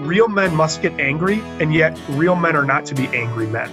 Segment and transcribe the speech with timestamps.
[0.00, 3.70] real men must get angry, and yet real men are not to be angry men.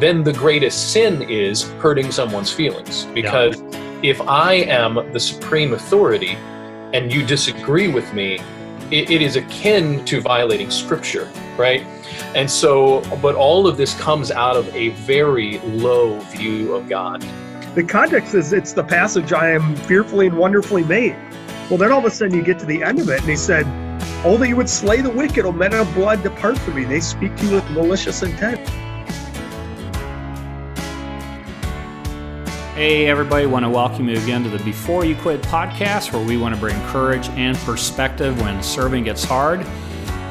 [0.00, 3.06] Then the greatest sin is hurting someone's feelings.
[3.06, 4.00] Because yeah.
[4.02, 6.36] if I am the supreme authority
[6.94, 8.38] and you disagree with me,
[8.90, 11.82] it, it is akin to violating scripture, right?
[12.34, 17.22] And so, but all of this comes out of a very low view of God.
[17.74, 21.16] The context is it's the passage, I am fearfully and wonderfully made.
[21.68, 23.36] Well, then all of a sudden you get to the end of it, and he
[23.36, 23.66] said,
[24.24, 26.84] That you would slay the wicked, O men of blood, depart from me.
[26.84, 28.68] They speak to you with malicious intent.
[32.74, 36.36] Hey, everybody, want to welcome you again to the Before You Quit podcast, where we
[36.36, 39.60] want to bring courage and perspective when serving gets hard.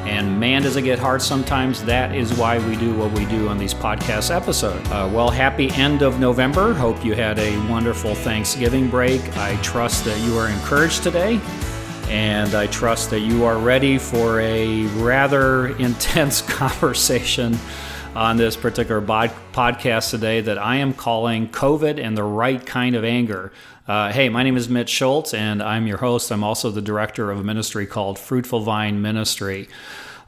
[0.06, 1.82] And man, does it get hard sometimes.
[1.84, 4.88] That is why we do what we do on these podcast episodes.
[4.90, 6.72] Uh, well, happy end of November.
[6.72, 9.36] Hope you had a wonderful Thanksgiving break.
[9.36, 11.40] I trust that you are encouraged today.
[12.08, 17.58] And I trust that you are ready for a rather intense conversation
[18.14, 22.96] on this particular bod- podcast today that I am calling Gospel and the Right Kind
[22.96, 23.52] of Anger.
[23.86, 26.30] Uh, hey, my name is Mitch Schultz, and I'm your host.
[26.30, 29.68] I'm also the director of a ministry called Fruitful Vine Ministry.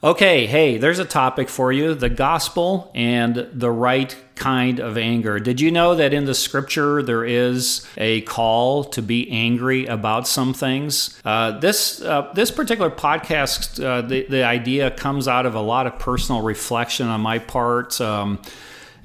[0.03, 5.39] Okay, hey, there's a topic for you the gospel and the right kind of anger.
[5.39, 10.27] Did you know that in the scripture there is a call to be angry about
[10.27, 11.21] some things?
[11.23, 15.87] Uh, this, uh, this particular podcast, uh, the, the idea comes out of a lot
[15.87, 18.01] of personal reflection on my part.
[18.01, 18.41] Um,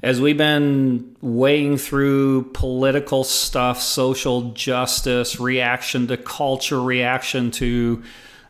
[0.02, 8.02] as we've been weighing through political stuff, social justice, reaction to culture, reaction to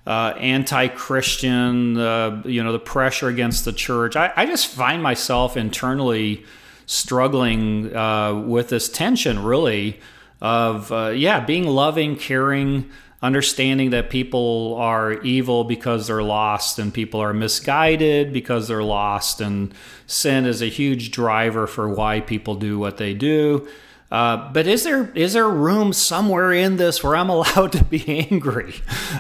[0.07, 4.15] uh, anti-Christian, uh, you know, the pressure against the church.
[4.17, 6.45] I, I just find myself internally
[6.87, 9.99] struggling uh, with this tension, really,
[10.41, 12.89] of uh, yeah, being loving, caring,
[13.21, 19.41] understanding that people are evil because they're lost, and people are misguided because they're lost,
[19.41, 19.75] and
[20.07, 23.67] sin is a huge driver for why people do what they do.
[24.11, 28.27] Uh, but is there is there room somewhere in this where I'm allowed to be
[28.31, 28.75] angry?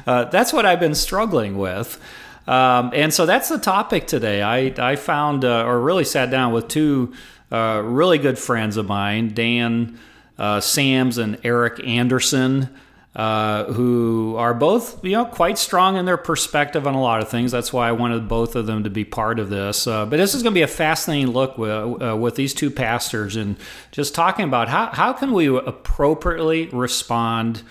[0.07, 2.01] Uh, that's what I've been struggling with.
[2.47, 4.41] Um, and so that's the topic today.
[4.41, 7.13] I, I found, uh, or really sat down with two
[7.51, 9.99] uh, really good friends of mine, Dan
[10.39, 12.69] uh, Sams and Eric Anderson
[13.16, 17.31] uh, who are both you know quite strong in their perspective on a lot of
[17.31, 17.50] things.
[17.50, 19.87] That's why I wanted both of them to be part of this.
[19.87, 22.71] Uh, but this is going to be a fascinating look with, uh, with these two
[22.71, 23.56] pastors and
[23.91, 27.62] just talking about how how can we appropriately respond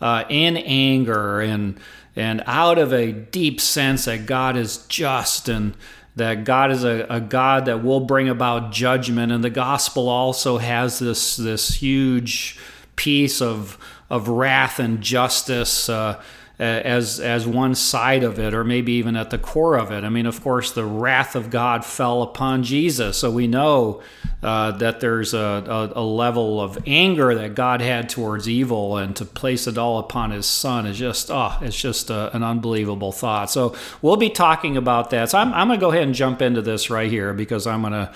[0.00, 1.78] uh, in anger and
[2.16, 5.76] and out of a deep sense that God is just and
[6.14, 10.56] that God is a, a, God that will bring about judgment, and the gospel also
[10.56, 12.58] has this this huge
[12.96, 13.76] piece of
[14.10, 16.22] of wrath and justice uh,
[16.58, 20.04] as as one side of it, or maybe even at the core of it.
[20.04, 24.00] I mean, of course, the wrath of God fell upon Jesus, so we know
[24.42, 29.14] uh, that there's a, a, a, level of anger that God had towards evil, and
[29.16, 33.12] to place it all upon His Son is just oh, it's just a, an unbelievable
[33.12, 33.50] thought.
[33.50, 35.30] So we'll be talking about that.
[35.30, 38.14] So I'm I'm gonna go ahead and jump into this right here because I'm gonna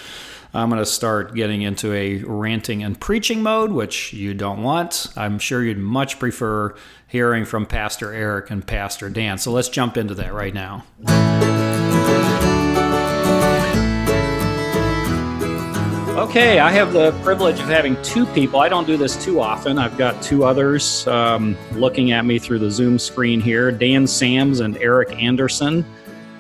[0.53, 5.07] I'm going to start getting into a ranting and preaching mode, which you don't want.
[5.17, 6.75] I'm sure you'd much prefer
[7.07, 9.39] hearing from Pastor Eric and Pastor Dan.
[9.39, 10.85] So let's jump into that right now.
[16.19, 18.61] Okay, I have the privilege of having two people.
[18.61, 19.79] I don't do this too often.
[19.79, 24.61] I've got two others um, looking at me through the Zoom screen here Dan Sams
[24.61, 25.85] and Eric Anderson.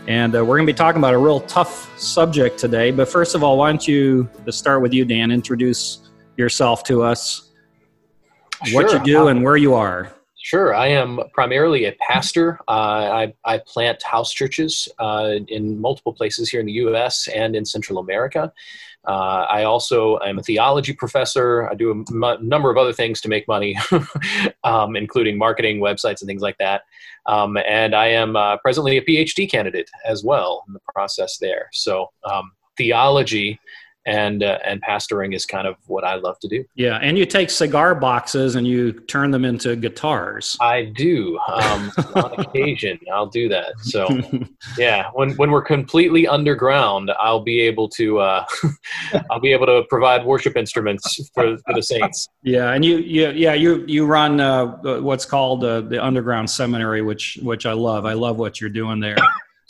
[0.08, 2.90] And uh, we're going to be talking about a real tough subject today.
[2.90, 7.02] But first of all, why don't you, to start with you, Dan, introduce yourself to
[7.02, 7.50] us,
[8.64, 8.82] sure.
[8.82, 10.12] what you do, and where you are.
[10.42, 10.74] Sure.
[10.74, 12.58] I am primarily a pastor.
[12.66, 17.28] Uh, I, I, plant house churches uh, in multiple places here in the U.S.
[17.28, 18.50] and in Central America.
[19.06, 21.68] Uh, I also am a theology professor.
[21.70, 23.76] I do a m- number of other things to make money,
[24.64, 26.82] um, including marketing, websites, and things like that.
[27.26, 31.68] Um, and I am uh, presently a PhD candidate as well in the process there.
[31.72, 33.58] So um, theology
[34.06, 36.64] and uh, and pastoring is kind of what I love to do.
[36.74, 40.56] Yeah, and you take cigar boxes and you turn them into guitars.
[40.60, 42.98] I do um, on occasion.
[43.12, 43.78] I'll do that.
[43.80, 44.08] So
[44.78, 48.44] yeah, when when we're completely underground, I'll be able to uh,
[49.30, 52.28] I'll be able to provide worship instruments for, for the saints.
[52.42, 57.02] Yeah, and you you yeah you you run uh, what's called uh, the underground seminary,
[57.02, 58.06] which which I love.
[58.06, 59.18] I love what you're doing there.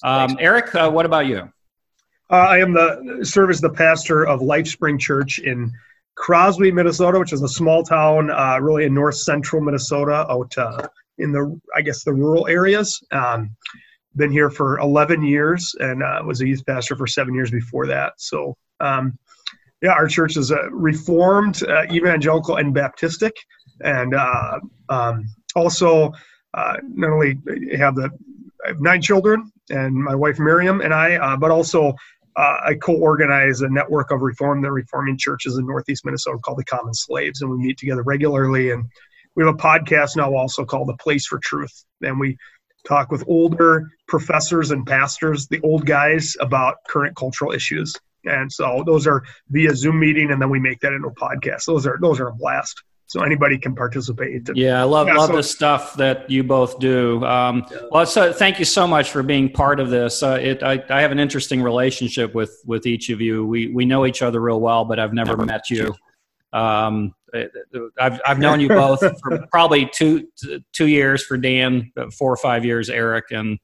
[0.02, 1.52] Um, Eric, uh, what about you?
[2.30, 5.72] Uh, I am the serve as the pastor of Life Spring Church in
[6.14, 10.86] Crosby, Minnesota, which is a small town, uh, really in north central Minnesota, out uh,
[11.18, 13.02] in the I guess the rural areas.
[13.10, 13.50] Um,
[14.16, 17.86] been here for 11 years and uh, was a youth pastor for seven years before
[17.86, 18.12] that.
[18.18, 19.16] So, um,
[19.82, 23.32] yeah, our church is a Reformed, uh, Evangelical, and Baptistic,
[23.82, 25.24] and uh, um,
[25.54, 26.12] also
[26.54, 27.38] uh, not only
[27.76, 28.10] have the
[28.64, 31.94] I have nine children and my wife Miriam and I, uh, but also
[32.36, 36.64] uh, I co-organize a network of reform the reforming churches in Northeast Minnesota called the
[36.64, 38.70] Common Slaves, and we meet together regularly.
[38.70, 38.84] And
[39.36, 42.36] we have a podcast now also called The Place for Truth, and we
[42.86, 47.94] talk with older professors and pastors, the old guys, about current cultural issues.
[48.24, 51.64] And so those are via Zoom meeting, and then we make that into a podcast.
[51.66, 54.48] Those are those are a blast so anybody can participate.
[54.54, 57.24] Yeah, I love yeah, love so, the stuff that you both do.
[57.24, 57.66] Um.
[57.90, 60.22] Well, so thank you so much for being part of this.
[60.22, 63.44] Uh, it, I, I, have an interesting relationship with with each of you.
[63.44, 65.92] We we know each other real well, but I've never, never met you.
[66.52, 67.12] Um,
[67.98, 70.28] I've I've known you both for probably two
[70.72, 73.58] two years for Dan, four or five years Eric, and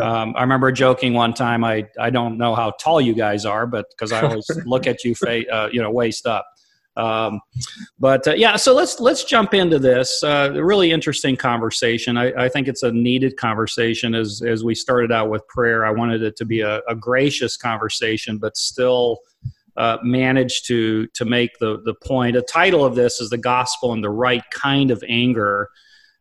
[0.00, 1.64] um, I remember joking one time.
[1.64, 5.04] I I don't know how tall you guys are, but because I always look at
[5.04, 6.46] you, fa- uh, you know, waist up.
[6.96, 7.40] Um,
[7.98, 10.22] but uh, yeah, so let's let's jump into this.
[10.22, 12.16] Uh, really interesting conversation.
[12.16, 14.14] I, I, think it's a needed conversation.
[14.14, 17.56] As as we started out with prayer, I wanted it to be a, a gracious
[17.58, 19.18] conversation, but still
[19.76, 22.34] uh, manage to to make the the point.
[22.34, 25.68] The title of this is the gospel and the right kind of anger.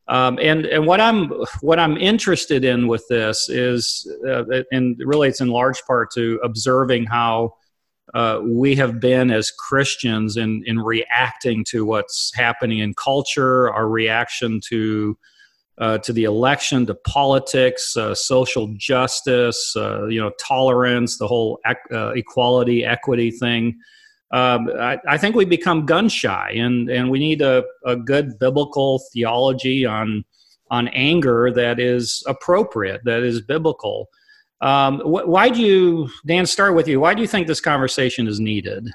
[0.07, 1.31] Um, and and what I'm
[1.61, 6.39] what I'm interested in with this is, uh, and really it's in large part to
[6.43, 7.53] observing how
[8.13, 13.89] uh, we have been as Christians in, in reacting to what's happening in culture, our
[13.89, 15.17] reaction to
[15.77, 21.59] uh, to the election, to politics, uh, social justice, uh, you know, tolerance, the whole
[21.65, 23.77] uh, equality, equity thing.
[24.31, 28.39] Um, I, I, think we become gun shy, and and we need a, a good
[28.39, 30.23] biblical theology on
[30.71, 34.07] on anger that is appropriate, that is biblical.
[34.61, 36.99] Um, wh- why do you, Dan, start with you?
[36.99, 38.89] Why do you think this conversation is needed?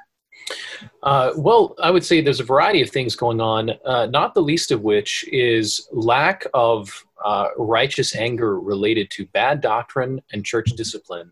[1.02, 4.42] Uh, well, I would say there's a variety of things going on, uh, not the
[4.42, 10.70] least of which is lack of uh, righteous anger related to bad doctrine and church
[10.76, 11.30] discipline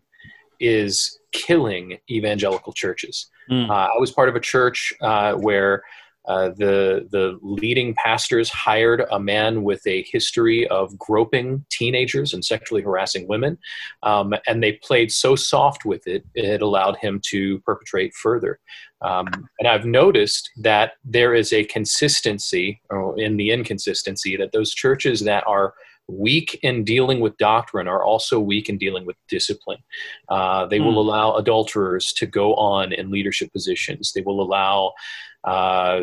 [0.59, 3.29] is killing evangelical churches.
[3.49, 3.69] Mm.
[3.69, 5.83] I was part of a church uh, where
[6.29, 12.45] uh, the the leading pastors hired a man with a history of groping teenagers and
[12.45, 13.57] sexually harassing women,
[14.03, 18.59] um, and they played so soft with it it allowed him to perpetrate further.
[19.01, 19.27] Um,
[19.59, 22.79] and I've noticed that there is a consistency
[23.17, 25.73] in the inconsistency that those churches that are
[26.09, 29.79] weak in dealing with doctrine are also weak in dealing with discipline.
[30.27, 30.85] Uh, they mm.
[30.85, 31.09] will hmm.
[31.09, 34.11] allow adulterers to go on in leadership positions.
[34.13, 34.93] They will allow
[35.43, 36.01] uh,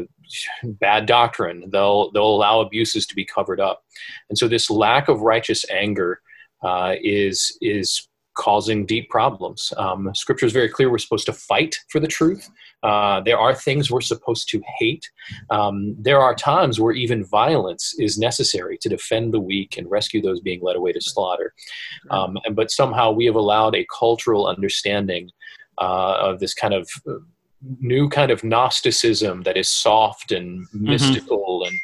[0.65, 1.65] bad doctrine.
[1.71, 3.83] They'll they'll allow abuses to be covered up,
[4.29, 6.21] and so this lack of righteous anger
[6.63, 9.73] uh, is is causing deep problems.
[9.77, 10.91] Um, scripture is very clear.
[10.91, 12.49] We're supposed to fight for the truth.
[12.83, 15.09] Uh, there are things we're supposed to hate.
[15.51, 20.21] Um, there are times where even violence is necessary to defend the weak and rescue
[20.21, 21.55] those being led away to slaughter.
[22.11, 25.31] Um, and, but somehow we have allowed a cultural understanding
[25.79, 26.89] uh, of this kind of
[27.63, 30.91] new kind of Gnosticism that is soft and mm-hmm.
[30.91, 31.79] mystical and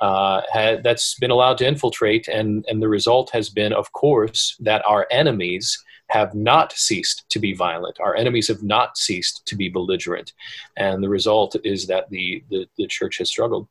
[0.00, 2.26] uh, ha- that's been allowed to infiltrate.
[2.28, 5.76] And, and the result has been, of course, that our enemies
[6.10, 8.00] have not ceased to be violent.
[8.00, 10.32] Our enemies have not ceased to be belligerent.
[10.76, 13.68] And the result is that the, the, the church has struggled.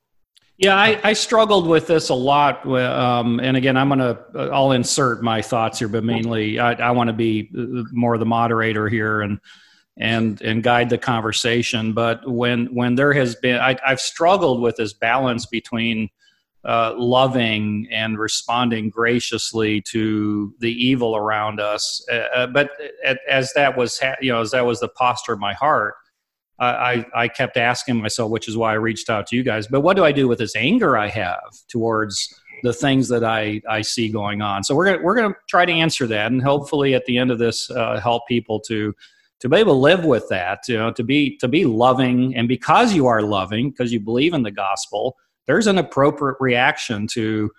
[0.57, 2.65] Yeah, I, I, struggled with this a lot.
[2.65, 6.91] Um, and again, I'm going to, I'll insert my thoughts here, but mainly I, I
[6.91, 9.21] want to be uh, more the moderator here.
[9.21, 9.39] And
[9.97, 11.93] and and guide the conversation.
[11.93, 16.09] But when when there has been, I, have struggled with this balance between
[16.65, 22.05] uh, loving and responding graciously to the evil around us.
[22.11, 22.71] Uh, uh but
[23.29, 25.95] as that was, you know, as that was the posture of my heart.
[26.61, 29.67] I, I kept asking myself, which is why I reached out to you guys.
[29.67, 33.61] But what do I do with this anger I have towards the things that I,
[33.69, 34.65] I see going on?
[34.65, 37.39] So we're gonna we're gonna try to answer that, and hopefully at the end of
[37.39, 38.93] this, uh, help people to
[39.39, 42.47] to be able to live with that, you know, to be to be loving, and
[42.47, 45.17] because you are loving, because you believe in the gospel,
[45.47, 47.49] there's an appropriate reaction to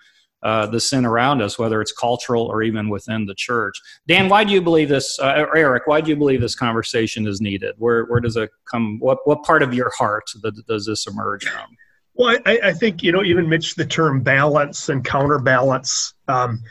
[0.43, 3.79] uh, the sin around us, whether it's cultural or even within the church.
[4.07, 5.19] Dan, why do you believe this?
[5.19, 7.75] Uh, Eric, why do you believe this conversation is needed?
[7.77, 8.99] Where where does it come?
[8.99, 10.25] What what part of your heart
[10.67, 11.75] does this emerge from?
[12.13, 16.61] Well, I, I think you know even Mitch, the term balance and counterbalance um,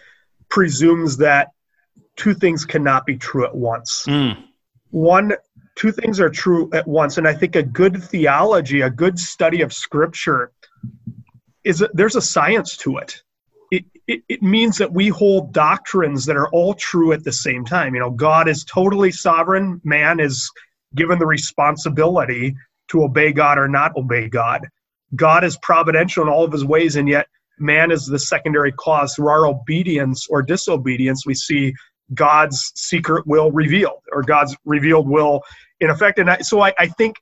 [0.49, 1.49] presumes that
[2.17, 4.05] two things cannot be true at once.
[4.07, 4.45] Mm
[4.91, 5.33] one
[5.77, 9.63] two things are true at once and i think a good theology a good study
[9.63, 10.53] of scripture
[11.65, 13.23] is a, there's a science to it
[13.71, 17.65] it, it, it means that we hold doctrines that are all true at the same
[17.65, 17.95] time.
[17.95, 20.51] You know, God is totally sovereign, man is
[20.95, 22.57] given the responsibility
[22.89, 24.67] to obey God or not obey God.
[25.15, 27.27] God is providential in all of his ways, and yet
[27.59, 29.15] man is the secondary cause.
[29.15, 31.75] Through our obedience or disobedience, we see
[32.15, 35.43] God's secret will revealed or God's revealed will
[35.81, 36.19] in effect.
[36.19, 37.17] And I, so I, I think,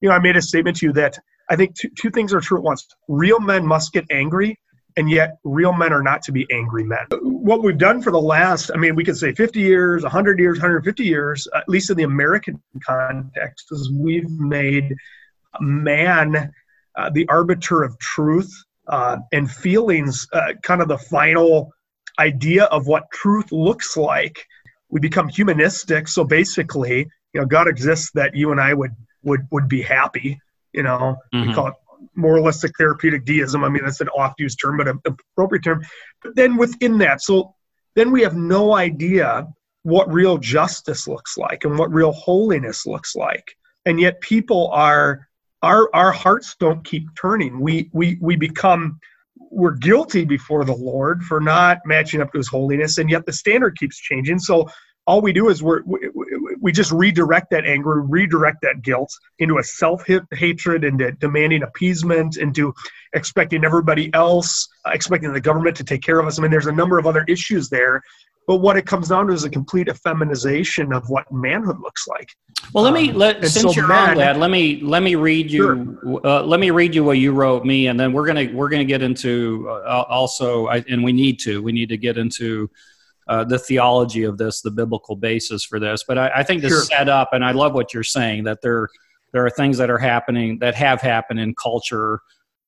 [0.00, 2.40] you know, I made a statement to you that I think two, two things are
[2.40, 2.86] true at once.
[3.08, 4.58] Real men must get angry,
[4.96, 7.06] and yet real men are not to be angry men.
[7.20, 10.58] What we've done for the last, I mean, we could say 50 years, 100 years,
[10.58, 14.94] 150 years, at least in the American context, is we've made
[15.60, 16.52] man
[16.96, 18.52] uh, the arbiter of truth
[18.88, 21.72] uh, and feelings uh, kind of the final
[22.18, 24.46] idea of what truth looks like.
[24.88, 26.08] We become humanistic.
[26.08, 28.92] So basically, you know, God exists that you and I would
[29.22, 30.40] would would be happy.
[30.72, 31.48] You know, mm-hmm.
[31.48, 31.74] we call it
[32.14, 33.64] moralistic therapeutic deism.
[33.64, 35.84] I mean, that's an oft used term, but an appropriate term.
[36.22, 37.54] But then within that, so
[37.94, 39.46] then we have no idea
[39.82, 43.56] what real justice looks like and what real holiness looks like.
[43.84, 45.28] And yet people are
[45.62, 47.60] our our hearts don't keep turning.
[47.60, 49.00] We we we become
[49.52, 53.32] we're guilty before the Lord for not matching up to His holiness, and yet the
[53.32, 54.38] standard keeps changing.
[54.38, 54.68] So
[55.06, 55.98] all we do is we're, we
[56.60, 62.36] we just redirect that anger, redirect that guilt into a self hatred, into demanding appeasement,
[62.36, 62.72] into
[63.12, 66.38] expecting everybody else, uh, expecting the government to take care of us.
[66.38, 68.02] I mean, there's a number of other issues there
[68.46, 72.28] but what it comes down to is a complete effeminization of what manhood looks like.
[72.72, 75.14] Well, let me um, let since so you're men, on that, let me let me
[75.14, 76.20] read you sure.
[76.24, 78.84] uh, let me read you what you wrote me, and then we're gonna we're gonna
[78.84, 82.70] get into uh, also, I, and we need to we need to get into
[83.28, 86.04] uh, the theology of this, the biblical basis for this.
[86.06, 86.82] But I, I think this sure.
[86.82, 88.88] set up, and I love what you're saying that there
[89.32, 92.20] there are things that are happening that have happened in culture.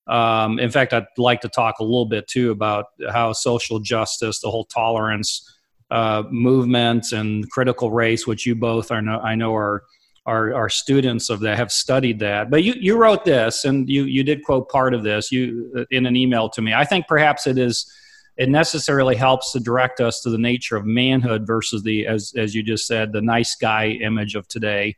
[0.06, 4.40] Um, in fact, I'd like to talk a little bit too about how social justice,
[4.40, 5.53] the whole tolerance
[5.90, 9.84] uh, movements and critical race, which you both are know, I know are,
[10.26, 12.50] are, are students of that, have studied that.
[12.50, 16.06] But you, you wrote this, and you, you did quote part of this you in
[16.06, 16.72] an email to me.
[16.72, 17.90] I think perhaps it is
[18.36, 22.54] it necessarily helps to direct us to the nature of manhood versus the as as
[22.54, 24.96] you just said the nice guy image of today.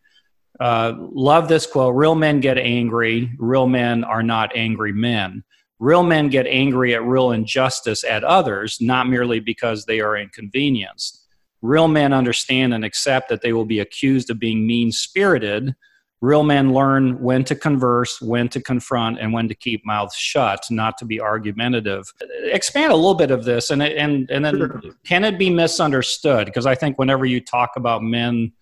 [0.59, 3.31] Uh, love this quote: "Real men get angry.
[3.39, 5.45] Real men are not angry men."
[5.79, 11.27] Real men get angry at real injustice at others, not merely because they are inconvenienced.
[11.61, 15.75] Real men understand and accept that they will be accused of being mean spirited.
[16.23, 20.65] Real men learn when to converse, when to confront, and when to keep mouths shut,
[20.71, 22.11] not to be argumentative.
[22.45, 26.47] Expand a little bit of this, and and and then can it be misunderstood?
[26.47, 28.53] Because I think whenever you talk about men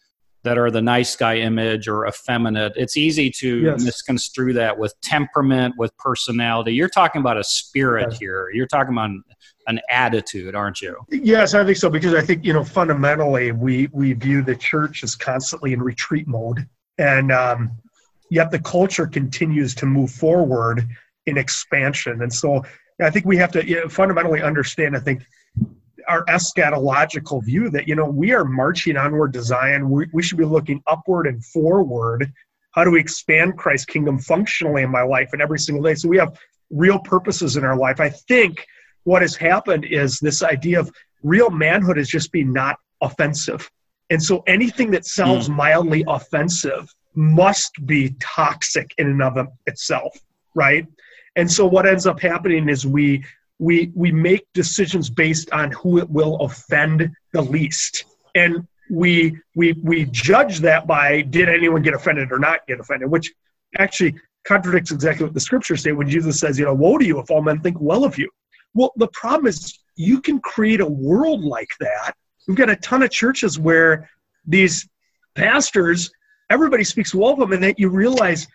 [0.44, 2.74] that are the nice guy image or effeminate.
[2.76, 3.82] It's easy to yes.
[3.82, 6.74] misconstrue that with temperament, with personality.
[6.74, 8.18] You're talking about a spirit yes.
[8.20, 8.50] here.
[8.52, 9.10] You're talking about
[9.66, 10.96] an attitude, aren't you?
[11.10, 15.02] Yes, I think so because I think you know fundamentally we we view the church
[15.02, 17.72] as constantly in retreat mode, and um,
[18.30, 20.86] yet the culture continues to move forward
[21.26, 22.20] in expansion.
[22.20, 22.62] And so
[23.00, 24.94] I think we have to you know, fundamentally understand.
[24.94, 25.22] I think
[26.08, 29.90] our eschatological view that you know we are marching onward to Zion.
[29.90, 32.32] We, we should be looking upward and forward.
[32.72, 35.94] How do we expand Christ's kingdom functionally in my life and every single day?
[35.94, 36.36] So we have
[36.70, 38.00] real purposes in our life.
[38.00, 38.66] I think
[39.04, 40.90] what has happened is this idea of
[41.22, 43.70] real manhood is just being not offensive.
[44.10, 45.56] And so anything that sounds mm.
[45.56, 50.18] mildly offensive must be toxic in and of itself,
[50.54, 50.86] right?
[51.36, 53.24] And so what ends up happening is we
[53.58, 58.04] we we make decisions based on who it will offend the least.
[58.34, 63.10] And we we we judge that by did anyone get offended or not get offended?
[63.10, 63.32] Which
[63.78, 67.18] actually contradicts exactly what the scriptures say when jesus says you know woe to you
[67.18, 68.28] if all men think well of you.
[68.74, 72.12] Well the problem is you can create a world like that.
[72.46, 74.10] We've got a ton of churches where
[74.46, 74.88] these
[75.34, 76.10] pastors
[76.50, 78.46] everybody speaks well of them and that you realize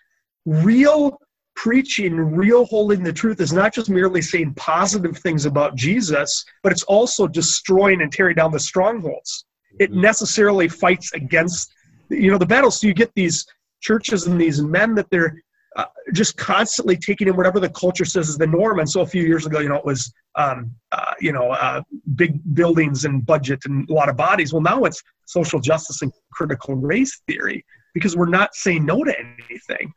[0.46, 1.20] real
[1.64, 6.72] preaching real holding the truth is not just merely saying positive things about Jesus, but
[6.72, 9.44] it's also destroying and tearing down the strongholds.
[9.78, 10.00] It mm-hmm.
[10.00, 11.74] necessarily fights against,
[12.08, 12.80] you know, the battles.
[12.80, 13.46] So you get these
[13.82, 15.44] churches and these men that they're
[15.76, 18.80] uh, just constantly taking in whatever the culture says is the norm.
[18.80, 21.82] And so a few years ago, you know, it was, um, uh, you know, uh,
[22.16, 24.54] big buildings and budget and a lot of bodies.
[24.54, 29.14] Well, now it's social justice and critical race theory because we're not saying no to
[29.20, 29.92] anything.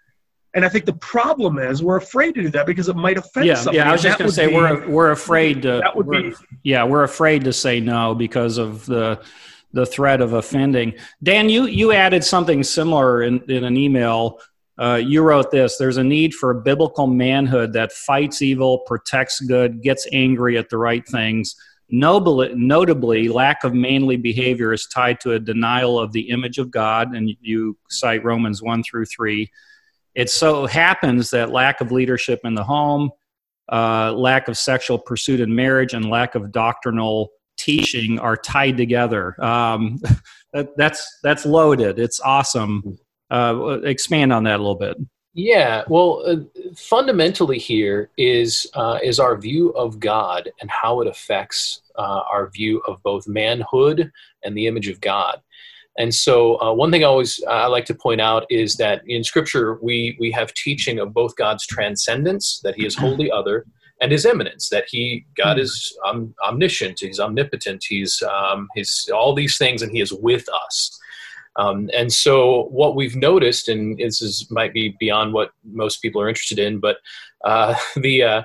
[0.55, 3.47] And I think the problem is we're afraid to do that because it might offend
[3.47, 3.79] yeah, somebody.
[3.79, 5.81] Yeah, I was just going to say be, we're we're afraid to.
[5.83, 6.35] That would be.
[6.63, 9.23] Yeah, we're afraid to say no because of the
[9.73, 10.95] the threat of offending.
[11.23, 14.39] Dan, you you added something similar in, in an email
[14.79, 19.41] uh, you wrote this there's a need for a biblical manhood that fights evil, protects
[19.41, 21.55] good, gets angry at the right things.
[21.91, 26.71] Notably, notably, lack of manly behavior is tied to a denial of the image of
[26.71, 29.51] God, and you cite Romans 1 through 3.
[30.15, 33.11] It so happens that lack of leadership in the home,
[33.71, 39.43] uh, lack of sexual pursuit in marriage, and lack of doctrinal teaching are tied together.
[39.43, 40.01] Um,
[40.53, 41.99] that, that's that's loaded.
[41.99, 42.99] It's awesome.
[43.31, 44.97] Uh, expand on that a little bit.
[45.35, 46.37] Yeah, well, uh,
[46.77, 52.51] fundamentally here is uh, is our view of God and how it affects uh, our
[52.51, 54.13] view of both manhood
[54.45, 55.41] and the image of God.
[55.99, 59.25] And so, uh, one thing I always I like to point out is that in
[59.25, 63.67] Scripture we we have teaching of both God's transcendence, that He is wholly other,
[64.01, 69.35] and His immanence, that He God is um, omniscient, He's omnipotent, He's um, He's all
[69.35, 70.99] these things, and He is with us.
[71.57, 76.23] Um, and so, what we've noticed, and this is might be beyond what most people
[76.23, 76.97] are interested in, but
[77.45, 78.45] uh, the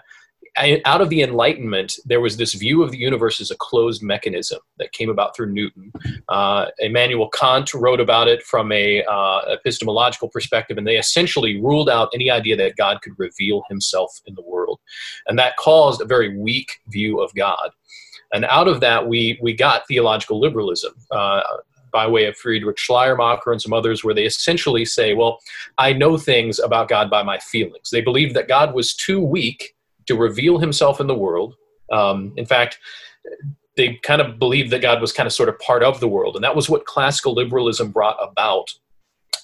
[0.86, 4.60] out of the Enlightenment, there was this view of the universe as a closed mechanism
[4.80, 5.92] that came about through Newton.
[6.30, 11.90] Uh, Immanuel Kant wrote about it from a uh, epistemological perspective, and they essentially ruled
[11.90, 14.80] out any idea that God could reveal Himself in the world,
[15.28, 17.70] and that caused a very weak view of God.
[18.34, 20.94] And out of that, we we got theological liberalism.
[21.12, 21.42] Uh,
[21.90, 25.40] by way of Friedrich Schleiermacher and some others, where they essentially say, Well,
[25.78, 27.90] I know things about God by my feelings.
[27.90, 29.74] They believed that God was too weak
[30.08, 31.56] to reveal himself in the world.
[31.92, 32.80] Um, in fact,
[33.76, 36.36] they kind of believed that God was kind of sort of part of the world.
[36.36, 38.70] And that was what classical liberalism brought about.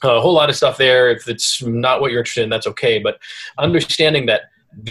[0.03, 1.09] a whole lot of stuff there.
[1.11, 2.99] If it's not what you're interested in, that's okay.
[2.99, 3.19] But
[3.57, 4.41] understanding that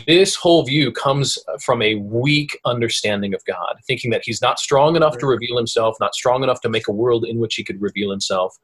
[0.06, 4.96] this whole view comes from a weak understanding of God, thinking that He's not strong
[4.96, 7.80] enough to reveal Himself, not strong enough to make a world in which He could
[7.82, 8.56] reveal Himself.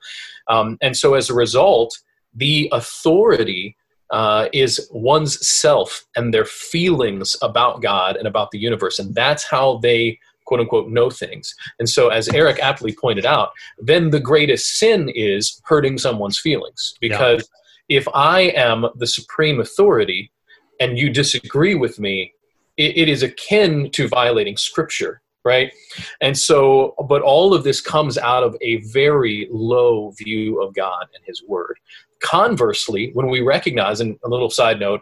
[0.48, 1.98] Um, and so, as a result,
[2.34, 3.76] the authority
[4.10, 8.98] uh, is one's self and their feelings about God and about the universe.
[8.98, 11.54] And that's how they quote unquote know things.
[11.78, 16.94] And so, as Eric aptly pointed out, then the greatest sin is hurting someone's feelings.
[17.00, 17.48] Because
[17.88, 17.98] yeah.
[17.98, 20.32] if I am the supreme authority,
[20.80, 22.32] and you disagree with me,
[22.76, 25.72] it, it is akin to violating scripture, right?
[26.20, 31.06] And so, but all of this comes out of a very low view of God
[31.14, 31.76] and His Word.
[32.20, 35.00] Conversely, when we recognize, and a little side note,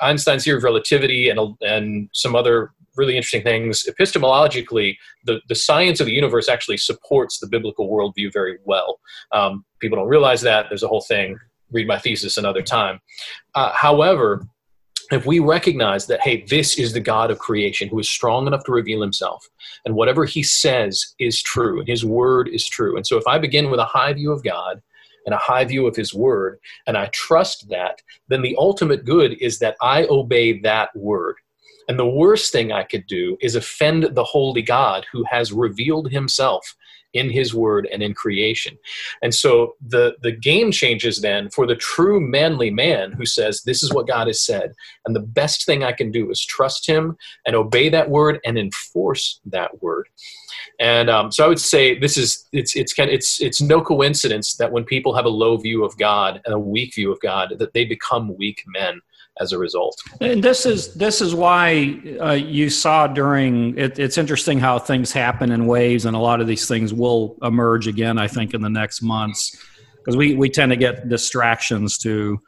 [0.00, 3.84] Einstein's theory of relativity and, and some other really interesting things.
[3.92, 9.00] Epistemologically, the, the science of the universe actually supports the biblical worldview very well.
[9.32, 10.66] Um, people don't realize that.
[10.68, 11.36] There's a whole thing.
[11.72, 13.00] Read my thesis another time.
[13.54, 14.46] Uh, however,
[15.10, 18.64] if we recognize that, hey, this is the God of creation who is strong enough
[18.64, 19.48] to reveal himself,
[19.84, 22.96] and whatever he says is true, and his word is true.
[22.96, 24.82] And so if I begin with a high view of God
[25.26, 29.36] and a high view of his word, and I trust that, then the ultimate good
[29.40, 31.36] is that I obey that word.
[31.88, 36.10] And the worst thing I could do is offend the holy God who has revealed
[36.10, 36.74] himself
[37.14, 38.76] in his word and in creation.
[39.22, 43.82] And so the, the game changes then for the true manly man who says, This
[43.82, 44.72] is what God has said.
[45.06, 48.58] And the best thing I can do is trust him and obey that word and
[48.58, 50.08] enforce that word.
[50.80, 53.80] And um, so I would say this is it's it's kind of, it's it's no
[53.80, 57.20] coincidence that when people have a low view of God and a weak view of
[57.20, 59.00] God, that they become weak men
[59.40, 60.00] as a result.
[60.20, 65.12] And this is this is why uh, you saw during it, it's interesting how things
[65.12, 68.18] happen in waves, and a lot of these things will emerge again.
[68.18, 69.56] I think in the next months
[70.04, 72.40] because we we tend to get distractions to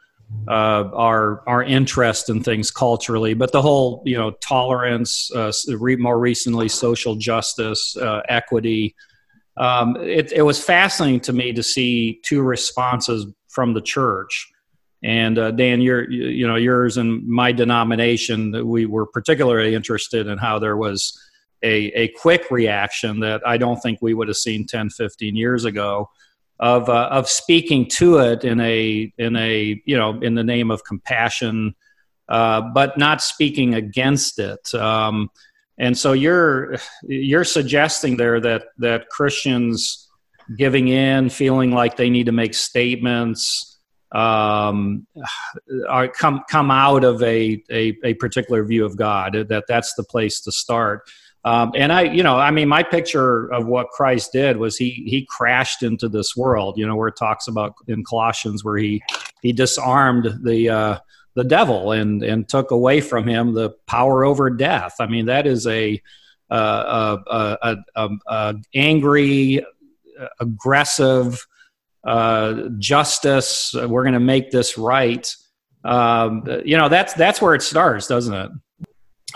[0.47, 5.51] uh, our our interest in things culturally, but the whole you know tolerance, uh,
[5.97, 8.95] more recently social justice, uh, equity.
[9.57, 14.51] Um, it, it was fascinating to me to see two responses from the church
[15.03, 20.37] and uh, Dan, your you know yours and my denomination, we were particularly interested in
[20.37, 21.17] how there was
[21.63, 25.65] a, a quick reaction that I don't think we would have seen 10, 15 years
[25.65, 26.09] ago
[26.59, 30.71] of uh, of speaking to it in a in a you know in the name
[30.71, 31.75] of compassion,
[32.29, 34.73] uh, but not speaking against it.
[34.73, 35.29] Um,
[35.77, 40.09] and so you're you're suggesting there that that Christians
[40.57, 43.76] giving in, feeling like they need to make statements
[44.11, 45.05] um,
[45.89, 49.47] are come come out of a, a, a particular view of God.
[49.49, 51.09] That that's the place to start.
[51.43, 54.91] Um, and I, you know, I mean, my picture of what Christ did was he
[55.07, 56.77] he crashed into this world.
[56.77, 59.01] You know, where it talks about in Colossians where he
[59.41, 60.99] he disarmed the uh,
[61.35, 64.95] the devil and and took away from him the power over death.
[64.99, 66.01] I mean, that is a
[66.49, 69.65] uh, a, a, a, a angry,
[70.39, 71.45] aggressive
[72.07, 73.75] uh, justice.
[73.75, 75.31] We're going to make this right.
[75.83, 78.49] Um, you know, that's that's where it starts, doesn't it?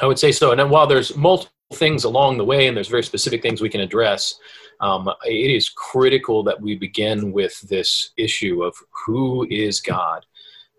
[0.02, 0.52] I would say so.
[0.52, 3.70] And then while there's multiple things along the way, and there's very specific things we
[3.70, 4.36] can address,
[4.80, 8.74] um, it is critical that we begin with this issue of
[9.06, 10.26] who is God.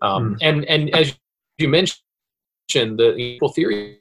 [0.01, 0.37] Um, mm.
[0.41, 1.15] And and as
[1.59, 1.99] you mentioned,
[2.99, 3.99] the equal theory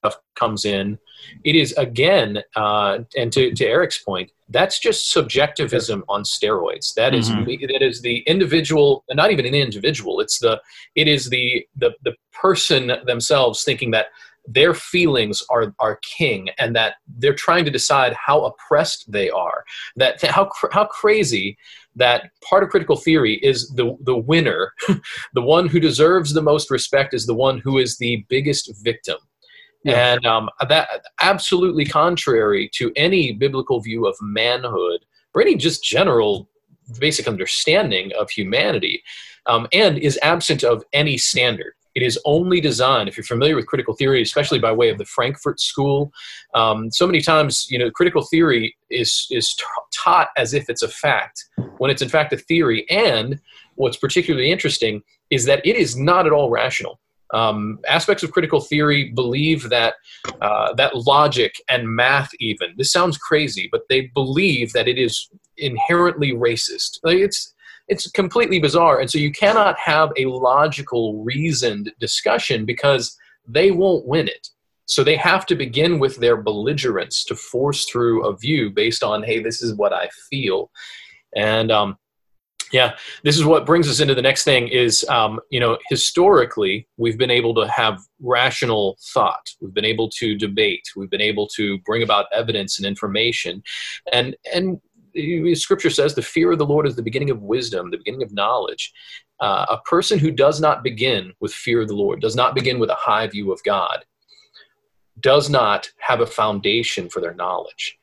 [0.00, 0.98] stuff comes in.
[1.44, 6.94] It is again, uh, and to, to Eric's point, that's just subjectivism on steroids.
[6.94, 7.66] That is, mm-hmm.
[7.72, 10.20] that is the individual, not even an individual.
[10.20, 10.60] It's the
[10.94, 14.06] it is the the the person themselves thinking that
[14.46, 19.64] their feelings are are king and that they're trying to decide how oppressed they are
[19.96, 21.56] that how how crazy
[21.96, 24.72] that part of critical theory is the the winner
[25.34, 29.16] the one who deserves the most respect is the one who is the biggest victim
[29.84, 30.88] and um, that
[31.20, 36.48] absolutely contrary to any biblical view of manhood or any just general
[36.98, 39.02] basic understanding of humanity
[39.46, 43.66] um, and is absent of any standard it is only designed, if you're familiar with
[43.66, 46.12] critical theory, especially by way of the Frankfurt School,
[46.54, 49.56] um, so many times, you know, critical theory is, is
[49.92, 51.44] taught as if it's a fact,
[51.78, 52.88] when it's in fact a theory.
[52.90, 53.40] And
[53.76, 56.98] what's particularly interesting is that it is not at all rational.
[57.34, 59.94] Um, aspects of critical theory believe that
[60.40, 65.28] uh, that logic and math even this sounds crazy but they believe that it is
[65.56, 67.54] inherently racist like it's
[67.88, 69.00] it's completely bizarre.
[69.00, 73.16] And so you cannot have a logical, reasoned discussion because
[73.46, 74.48] they won't win it.
[74.86, 79.22] So they have to begin with their belligerence to force through a view based on,
[79.22, 80.70] hey, this is what I feel.
[81.34, 81.96] And um,
[82.74, 86.88] yeah, this is what brings us into the next thing is, um, you know, historically,
[86.96, 89.48] we've been able to have rational thought.
[89.60, 90.82] We've been able to debate.
[90.96, 93.62] We've been able to bring about evidence and information.
[94.12, 94.80] And, and
[95.54, 98.32] scripture says the fear of the Lord is the beginning of wisdom, the beginning of
[98.32, 98.92] knowledge.
[99.38, 102.80] Uh, a person who does not begin with fear of the Lord, does not begin
[102.80, 104.04] with a high view of God,
[105.20, 107.96] does not have a foundation for their knowledge.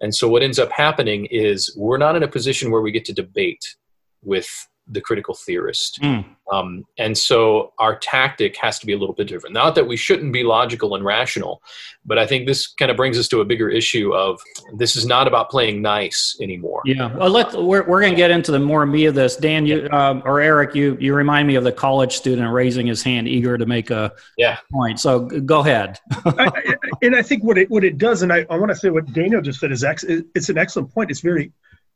[0.00, 3.04] And so what ends up happening is we're not in a position where we get
[3.04, 3.76] to debate
[4.24, 4.48] with
[4.88, 5.98] the critical theorist.
[6.02, 6.24] Mm.
[6.52, 9.54] Um, and so our tactic has to be a little bit different.
[9.54, 11.62] Not that we shouldn't be logical and rational,
[12.04, 14.38] but I think this kind of brings us to a bigger issue of
[14.76, 16.82] this is not about playing nice anymore.
[16.84, 17.14] Yeah.
[17.16, 19.36] Well, let we're, we're going to get into the more meat of this.
[19.36, 23.02] Dan, you um, or Eric, you you remind me of the college student raising his
[23.02, 24.58] hand, eager to make a yeah.
[24.70, 25.00] point.
[25.00, 25.98] So go ahead.
[26.26, 28.76] I, I, and I think what it what it does, and I, I want to
[28.76, 31.10] say what Daniel just said is ex- it's an excellent point.
[31.10, 31.52] It's very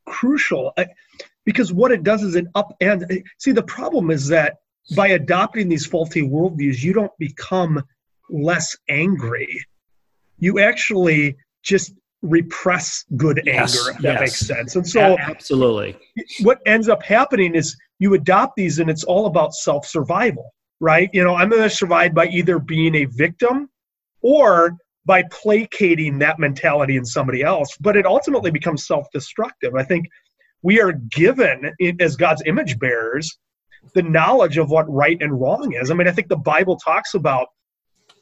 [0.06, 0.72] crucial.
[0.78, 0.86] I,
[1.48, 3.10] because what it does is it upend.
[3.10, 4.56] Eh, see, the problem is that
[4.94, 7.82] by adopting these faulty worldviews, you don't become
[8.28, 9.58] less angry.
[10.38, 14.20] You actually just repress good yes, anger, if that yes.
[14.20, 14.76] makes sense.
[14.76, 15.96] And so, absolutely,
[16.42, 21.08] what ends up happening is you adopt these, and it's all about self survival, right?
[21.14, 23.70] You know, I'm going to survive by either being a victim
[24.20, 27.74] or by placating that mentality in somebody else.
[27.80, 29.74] But it ultimately becomes self destructive.
[29.74, 30.08] I think
[30.62, 33.38] we are given as God's image bearers
[33.94, 35.90] the knowledge of what right and wrong is.
[35.90, 37.48] I mean, I think the Bible talks about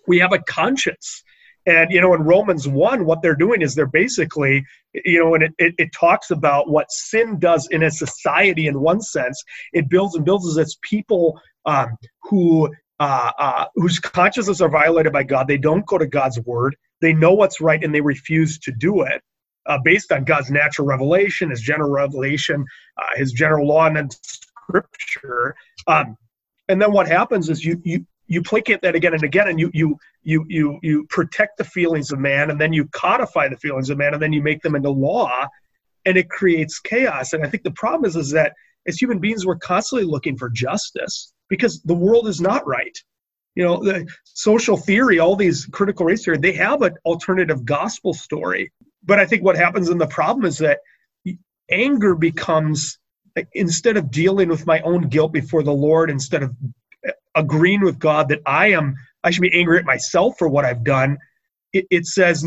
[0.07, 1.23] we have a conscience.
[1.67, 5.43] And, you know, in Romans 1, what they're doing is they're basically, you know, and
[5.43, 9.43] it, it, it, talks about what sin does in a society in one sense.
[9.73, 15.13] It builds and builds as its people um, who uh, uh, whose consciences are violated
[15.13, 15.49] by God.
[15.49, 16.77] They don't go to God's word.
[17.01, 19.21] They know what's right and they refuse to do it
[19.67, 22.65] uh, based on God's natural revelation, His general revelation,
[22.97, 25.55] uh, His general law, and then Scripture.
[25.87, 26.17] Um,
[26.69, 29.71] and then what happens is you you you placate that again and again, and you
[29.73, 33.91] you you you you protect the feelings of man, and then you codify the feelings
[33.91, 35.47] of man, and then you make them into law,
[36.05, 37.33] and it creates chaos.
[37.33, 38.53] And I think the problem is is that
[38.87, 42.97] as human beings, we're constantly looking for justice because the world is not right
[43.57, 48.15] you know the social theory all these critical race theory they have an alternative gospel
[48.15, 48.71] story
[49.07, 50.81] but I think what happens in the problem is that
[51.71, 52.99] anger becomes
[53.53, 56.55] instead of dealing with my own guilt before the Lord, instead of
[57.35, 60.85] agreeing with God that I am, I should be angry at myself for what I've
[60.85, 61.19] done.
[61.73, 62.45] It, it says,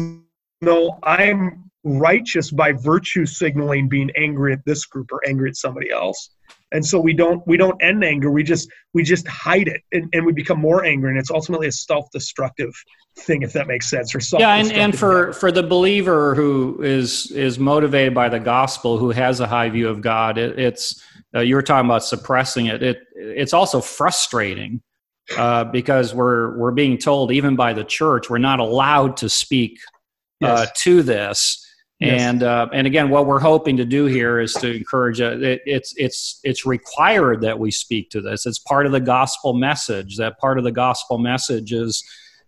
[0.62, 5.92] no, I'm righteous by virtue signaling being angry at this group or angry at somebody
[5.92, 6.32] else
[6.72, 8.32] and so we don't we don't end anger.
[8.32, 11.10] We just we just hide it and, and we become more angry.
[11.10, 12.74] And it's ultimately a self-destructive
[13.18, 17.30] thing if that makes sense or yeah and, and for for the believer who is
[17.32, 21.04] is motivated by the gospel who has a high view of god it, it's
[21.36, 22.82] uh, you were talking about suppressing it.
[22.82, 24.82] It it's also frustrating
[25.38, 29.80] uh, because we're we're being told even by the church we're not allowed to speak
[30.44, 30.82] uh, yes.
[30.84, 31.66] to this
[32.00, 32.22] Yes.
[32.22, 35.20] And uh, and again, what we're hoping to do here is to encourage.
[35.20, 38.46] Uh, it, it's it's it's required that we speak to this.
[38.46, 40.16] It's part of the gospel message.
[40.18, 42.02] That part of the gospel message is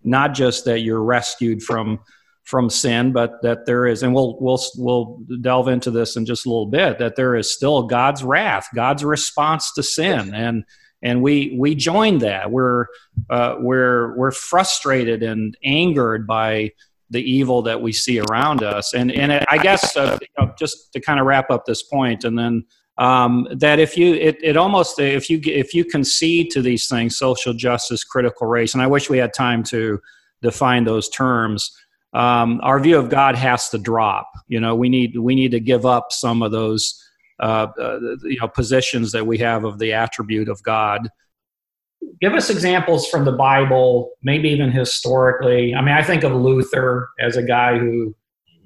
[0.03, 1.99] not just that you're rescued from
[2.43, 6.45] from sin, but that there is, and we'll we'll we'll delve into this in just
[6.45, 6.97] a little bit.
[6.99, 10.63] That there is still God's wrath, God's response to sin, and
[11.01, 12.51] and we we join that.
[12.51, 12.85] We're
[13.29, 16.71] uh, we're we're frustrated and angered by
[17.11, 18.93] the evil that we see around us.
[18.93, 22.23] And and I guess uh, you know, just to kind of wrap up this point,
[22.23, 22.65] and then
[22.97, 27.17] um, that if you it, it almost if you if you concede to these things,
[27.17, 29.99] social justice, critical race, and I wish we had time to
[30.41, 31.71] define those terms.
[32.13, 34.29] Um, our view of God has to drop.
[34.47, 37.01] You know, we need we need to give up some of those
[37.39, 41.09] uh, uh, you know positions that we have of the attribute of God
[42.19, 45.73] give us examples from the Bible, maybe even historically.
[45.73, 48.15] I mean, I think of Luther as a guy who,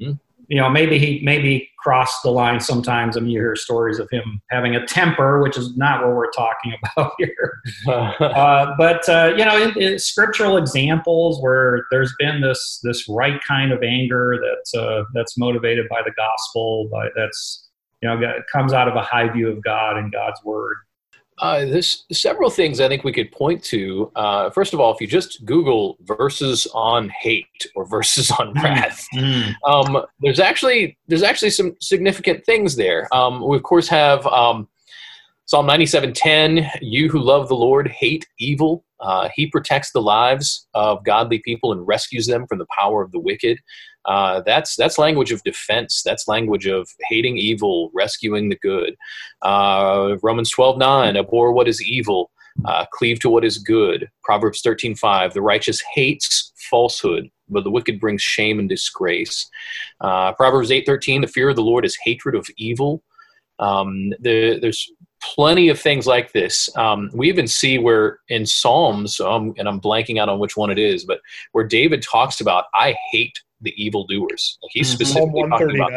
[0.02, 0.14] mm-hmm.
[0.48, 3.16] you know, maybe he maybe crossed the line sometimes.
[3.16, 6.32] I mean, you hear stories of him having a temper, which is not what we're
[6.32, 7.60] talking about here.
[7.88, 13.40] uh, but uh, you know, in, in scriptural examples where there's been this this right
[13.48, 17.70] kind of anger that's uh, that's motivated by the gospel, by that's
[18.02, 18.20] you know
[18.52, 20.78] comes out of a high view of God and God's word.
[21.40, 24.10] Uh, there's several things I think we could point to.
[24.16, 28.64] Uh, first of all, if you just Google verses on hate or verses on mm,
[28.64, 29.54] wrath, mm.
[29.68, 33.14] um, there's actually there's actually some significant things there.
[33.14, 34.70] Um, we of course have um,
[35.46, 36.70] Psalm 97:10.
[36.82, 38.85] You who love the Lord hate evil.
[39.00, 43.12] Uh, he protects the lives of godly people and rescues them from the power of
[43.12, 43.60] the wicked.
[44.06, 46.02] Uh, that's that's language of defense.
[46.04, 48.96] That's language of hating evil, rescuing the good.
[49.42, 52.32] Uh, Romans twelve nine, abhor what is evil,
[52.66, 54.10] uh, cleave to what is good.
[54.24, 59.50] Proverbs thirteen five, the righteous hates falsehood, but the wicked brings shame and disgrace.
[60.02, 63.04] Uh, Proverbs eight thirteen, the fear of the Lord is hatred of evil.
[63.58, 64.92] Um, the, there's
[65.34, 66.70] plenty of things like this.
[66.78, 70.70] Um, we even see where in Psalms, um, and I'm blanking out on which one
[70.70, 74.58] it is, but where David talks about, I hate the evildoers.
[74.62, 74.96] Like he's mm-hmm.
[74.96, 75.92] specifically talking about.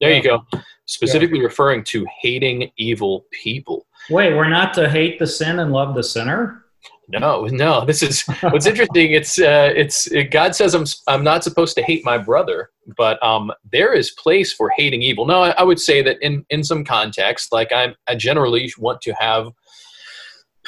[0.00, 0.16] There yeah.
[0.16, 0.44] you go.
[0.86, 1.44] Specifically yeah.
[1.44, 3.86] referring to hating evil people.
[4.10, 6.61] Wait, we're not to hate the sin and love the sinner.
[7.12, 7.84] No, no.
[7.84, 9.12] This is what's interesting.
[9.12, 13.22] It's uh, it's it, God says I'm I'm not supposed to hate my brother, but
[13.22, 15.26] um, there is place for hating evil.
[15.26, 19.00] No, I, I would say that in in some context, like I I generally want
[19.02, 19.52] to have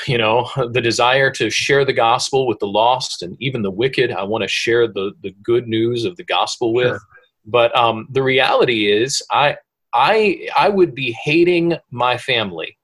[0.07, 4.11] you know the desire to share the gospel with the lost and even the wicked
[4.11, 7.01] i want to share the the good news of the gospel with sure.
[7.47, 9.57] but um, the reality is i
[9.95, 12.77] i i would be hating my family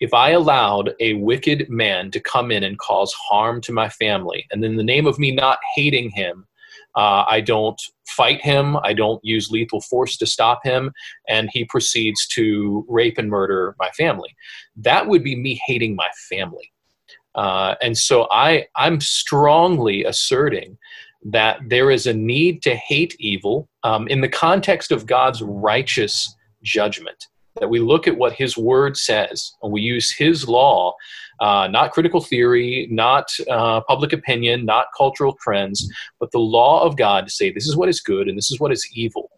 [0.00, 4.46] if i allowed a wicked man to come in and cause harm to my family
[4.50, 6.46] and in the name of me not hating him
[6.96, 8.76] uh, I don't fight him.
[8.82, 10.92] I don't use lethal force to stop him.
[11.28, 14.34] And he proceeds to rape and murder my family.
[14.76, 16.72] That would be me hating my family.
[17.34, 20.78] Uh, and so I, I'm strongly asserting
[21.26, 26.34] that there is a need to hate evil um, in the context of God's righteous
[26.62, 27.26] judgment.
[27.60, 30.94] That we look at what His Word says and we use His law
[31.40, 36.96] uh, not critical theory, not uh, public opinion, not cultural trends, but the law of
[36.96, 39.30] God to say this is what is good and this is what is evil.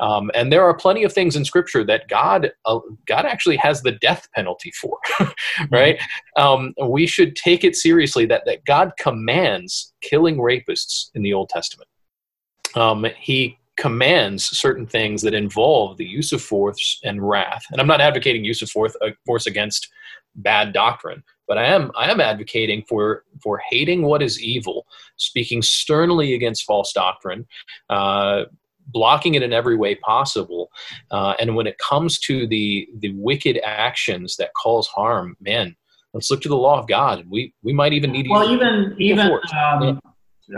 [0.00, 3.82] Um, and there are plenty of things in Scripture that God uh, God actually has
[3.82, 4.98] the death penalty for,
[5.70, 6.00] right?
[6.36, 11.50] Um, we should take it seriously that that God commands killing rapists in the Old
[11.50, 11.88] Testament.
[12.74, 17.64] Um, he commands certain things that involve the use of force and wrath.
[17.72, 19.88] And I'm not advocating use of force, uh, force against
[20.36, 25.60] bad doctrine but i am i am advocating for for hating what is evil speaking
[25.60, 27.44] sternly against false doctrine
[27.90, 28.44] uh,
[28.86, 30.70] blocking it in every way possible
[31.10, 35.74] uh, and when it comes to the the wicked actions that cause harm man
[36.14, 37.24] let's look to the law of god.
[37.28, 40.00] We we might even need well even even um,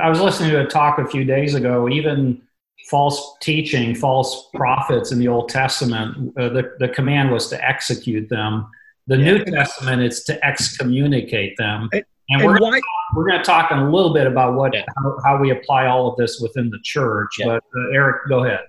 [0.03, 2.43] i was listening to a talk a few days ago even
[2.89, 8.29] false teaching false prophets in the old testament uh, the, the command was to execute
[8.29, 8.67] them
[9.07, 9.25] the yeah.
[9.25, 11.89] New Testament is to excommunicate them.
[11.93, 12.81] And, and we're why,
[13.15, 14.85] we're going to talk in a little bit about what yeah.
[14.97, 17.31] how, how, we apply all of this within the church.
[17.39, 17.47] Yeah.
[17.47, 18.61] But uh, Eric, go ahead.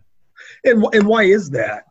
[0.65, 1.85] And and why is that?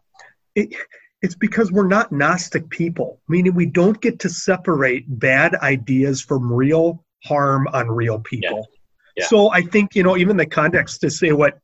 [0.55, 0.75] It,
[1.23, 6.53] it's because we're not Gnostic people, meaning we don't get to separate bad ideas from
[6.53, 8.67] real harm on real people.
[9.29, 11.59] So I think you know even the context to say what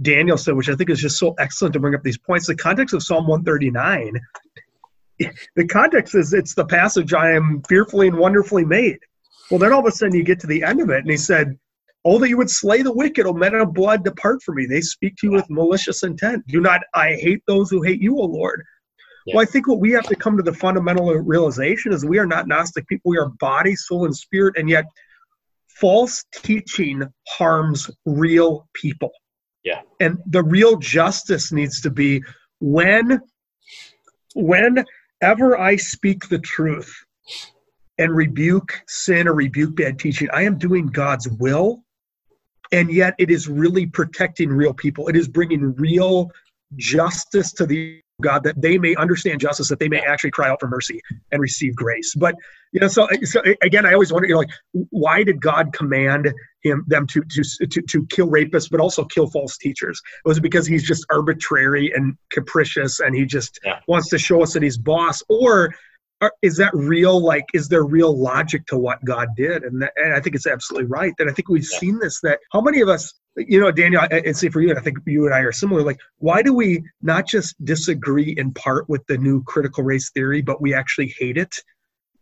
[0.00, 2.46] Daniel said, which I think is just so excellent to bring up these points.
[2.46, 4.20] The context of Psalm 139
[5.56, 8.98] the context is it's the passage I am fearfully and wonderfully made.
[9.50, 11.16] Well, then all of a sudden you get to the end of it, and he
[11.16, 11.58] said,
[12.04, 14.66] Oh, that you would slay the wicked, O men of blood, depart from me.
[14.66, 16.44] They speak to you with malicious intent.
[16.48, 18.64] Do not I hate those who hate you, O Lord.
[19.24, 19.36] Yeah.
[19.36, 22.26] Well, I think what we have to come to the fundamental realization is we are
[22.26, 23.10] not Gnostic people.
[23.10, 24.84] We are body, soul, and spirit, and yet
[25.68, 29.12] false teaching harms real people.
[29.64, 29.82] Yeah.
[30.00, 32.22] And the real justice needs to be
[32.60, 33.20] when
[34.34, 36.92] whenever I speak the truth
[37.98, 41.84] and rebuke sin or rebuke bad teaching, I am doing God's will.
[42.72, 45.08] And yet it is really protecting real people.
[45.08, 46.30] It is bringing real
[46.76, 50.60] justice to the God, that they may understand justice, that they may actually cry out
[50.60, 52.14] for mercy and receive grace.
[52.14, 52.34] But
[52.72, 54.50] you know, so, so again, I always wonder, you know, like,
[54.90, 56.32] why did God command
[56.62, 60.00] him them to to to to kill rapists, but also kill false teachers?
[60.24, 63.80] Was it because he's just arbitrary and capricious, and he just yeah.
[63.88, 65.74] wants to show us that he's boss, or
[66.22, 69.92] uh, is that real like is there real logic to what god did and, that,
[69.96, 71.78] and i think it's absolutely right that i think we've yeah.
[71.80, 74.78] seen this that how many of us you know daniel and say for you and
[74.78, 78.52] i think you and i are similar like why do we not just disagree in
[78.52, 81.56] part with the new critical race theory but we actually hate it?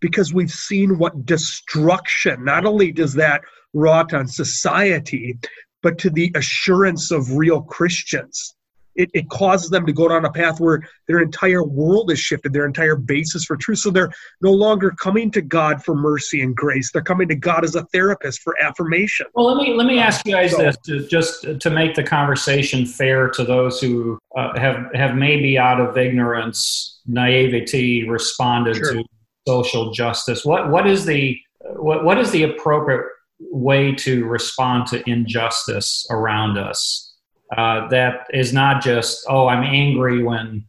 [0.01, 3.42] Because we've seen what destruction not only does that
[3.75, 5.38] wrought on society
[5.83, 8.55] but to the assurance of real christians
[8.94, 12.53] it, it causes them to go down a path where their entire world is shifted,
[12.53, 13.79] their entire basis for truth.
[13.79, 16.90] So they're no longer coming to God for mercy and grace.
[16.92, 19.26] They're coming to God as a therapist for affirmation.
[19.35, 22.03] Well, let me let me ask you guys so, this to, just to make the
[22.03, 28.94] conversation fair to those who uh, have have maybe out of ignorance, naivety, responded sure.
[28.94, 29.05] to
[29.46, 30.44] social justice.
[30.44, 31.38] What what is the
[31.76, 33.07] what what is the appropriate
[33.40, 37.10] way to respond to injustice around us?
[37.57, 40.65] Uh, that is not just oh i'm angry when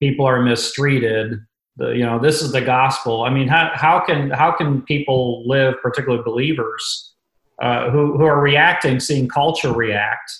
[0.00, 1.40] people are mistreated.
[1.76, 3.24] The, you know this is the gospel.
[3.24, 7.14] I mean how, how can how can people live particularly believers
[7.60, 10.32] uh, who, who are reacting seeing culture react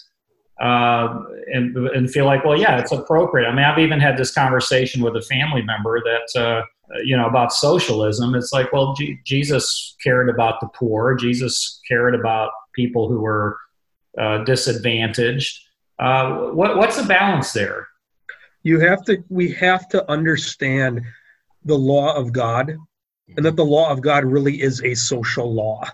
[0.63, 1.21] uh,
[1.53, 3.47] and, and feel like well yeah it's appropriate.
[3.47, 6.63] I mean i've even had this conversation with a family member that uh,
[7.05, 8.35] you know about socialism.
[8.35, 11.15] It's like well G- jesus cared about the poor.
[11.15, 13.59] Jesus cared about people who were
[14.19, 15.66] uh, disadvantaged
[15.99, 17.89] uh, what, what's the balance there?
[18.63, 19.23] You have to.
[19.29, 21.01] We have to understand
[21.65, 22.77] the law of God,
[23.37, 25.85] and that the law of God really is a social law.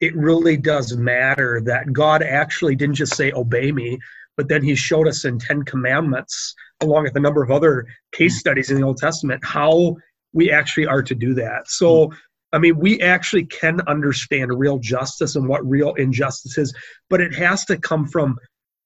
[0.00, 3.98] It really does matter that God actually didn't just say "obey me,"
[4.36, 8.40] but then He showed us in Ten Commandments, along with a number of other case
[8.40, 9.96] studies in the Old Testament, how
[10.32, 11.68] we actually are to do that.
[11.68, 12.12] So.
[12.54, 16.74] I mean, we actually can understand real justice and what real injustice is,
[17.08, 18.36] but it has to come from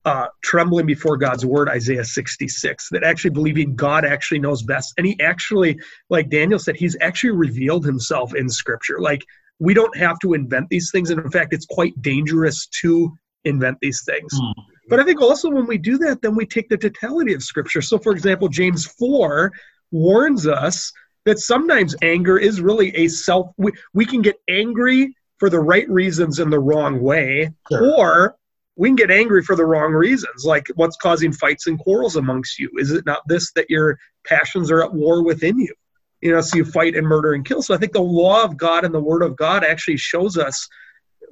[0.07, 4.95] uh, trembling before God's word, Isaiah 66, that actually believing God actually knows best.
[4.97, 9.01] And he actually, like Daniel said, he's actually revealed himself in scripture.
[9.01, 9.25] Like
[9.59, 11.11] we don't have to invent these things.
[11.11, 13.12] And in fact, it's quite dangerous to
[13.45, 14.33] invent these things.
[14.33, 14.55] Mm.
[14.88, 17.83] But I think also when we do that, then we take the totality of scripture.
[17.83, 19.53] So, for example, James 4
[19.90, 20.92] warns us
[21.25, 25.88] that sometimes anger is really a self, we, we can get angry for the right
[25.90, 27.97] reasons in the wrong way, sure.
[27.97, 28.37] or
[28.77, 32.59] we can get angry for the wrong reasons, like what's causing fights and quarrels amongst
[32.59, 32.71] you.
[32.79, 35.75] Is it not this that your passions are at war within you?
[36.21, 37.62] You know, so you fight and murder and kill.
[37.62, 40.69] So I think the law of God and the Word of God actually shows us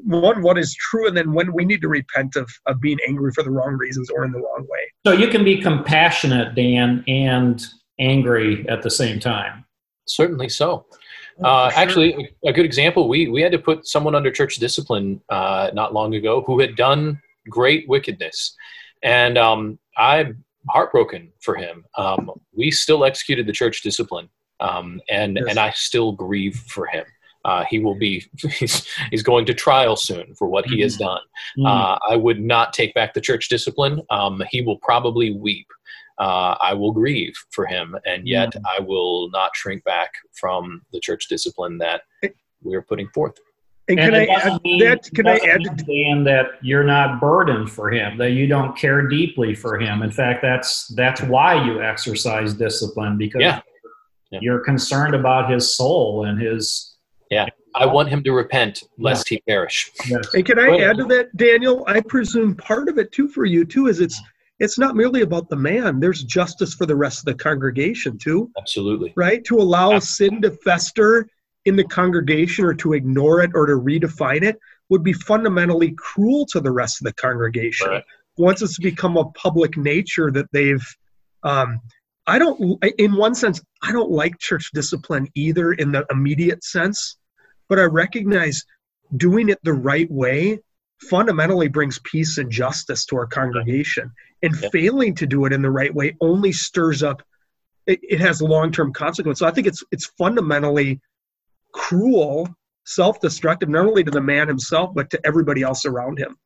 [0.03, 3.33] one what is true, and then when we need to repent of of being angry
[3.33, 4.81] for the wrong reasons or in the wrong way.
[5.07, 7.65] So you can be compassionate, Dan, and
[7.99, 9.65] angry at the same time.
[10.07, 10.87] Certainly so.
[11.41, 11.71] Oh, uh.
[11.75, 13.09] Actually, a good example.
[13.09, 16.77] We we had to put someone under church discipline uh, not long ago who had
[16.77, 18.57] done great wickedness.
[19.03, 21.85] And um, I'm heartbroken for him.
[21.97, 24.29] Um, we still executed the church discipline,
[24.61, 25.47] um, and yes.
[25.51, 27.05] and I still grieve for him.
[27.45, 28.25] Uh, he will be
[28.59, 31.05] he's, he's going to trial soon for what he has mm-hmm.
[31.05, 31.21] done.
[31.59, 31.67] Mm.
[31.69, 34.01] Uh, I would not take back the church discipline.
[34.11, 35.67] Um, he will probably weep.
[36.17, 38.63] Uh, I will grieve for him, and yet mm.
[38.65, 42.03] I will not shrink back from the church discipline that
[42.63, 43.37] we are putting forth.
[43.89, 45.11] And, and can I add mean, that?
[45.15, 49.55] Can I add Dan, that you're not burdened for him, that you don't care deeply
[49.55, 50.03] for him.
[50.03, 53.61] In fact, that's that's why you exercise discipline because yeah.
[54.31, 56.97] you're concerned about his soul and his.
[57.31, 59.37] Yeah, I want him to repent lest yeah.
[59.37, 59.91] he perish.
[60.07, 60.33] Yes.
[60.33, 61.85] And can I add to that, Daniel?
[61.87, 64.21] I presume part of it too for you too is it's
[64.61, 66.01] it's not merely about the man.
[66.01, 68.51] There's justice for the rest of the congregation too.
[68.59, 69.13] Absolutely.
[69.17, 70.37] Right to allow Absolutely.
[70.37, 71.29] sin to fester
[71.65, 74.59] in the congregation or to ignore it or to redefine it
[74.91, 77.89] would be fundamentally cruel to the rest of the congregation.
[77.89, 78.05] Right.
[78.37, 80.85] Once it's become a public nature that they've,
[81.43, 81.81] um,
[82.27, 87.17] I don't, in one sense, I don't like church discipline either in the immediate sense,
[87.69, 88.65] but I recognize
[89.17, 90.59] doing it the right way
[91.01, 94.11] fundamentally brings peace and justice to our congregation.
[94.43, 94.69] And yeah.
[94.71, 97.23] failing to do it in the right way only stirs up
[97.87, 99.41] it, it has long-term consequences.
[99.41, 101.01] So I think it's it's fundamentally
[101.75, 102.49] cruel,
[102.87, 106.37] self-destructive, not only to the man himself, but to everybody else around him.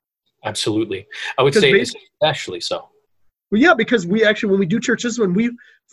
[0.45, 1.07] Absolutely.
[1.39, 2.89] I would say especially so.
[3.51, 5.51] Well, yeah, because we actually, when we do churches, when we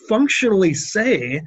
[0.08, 1.40] functionally say,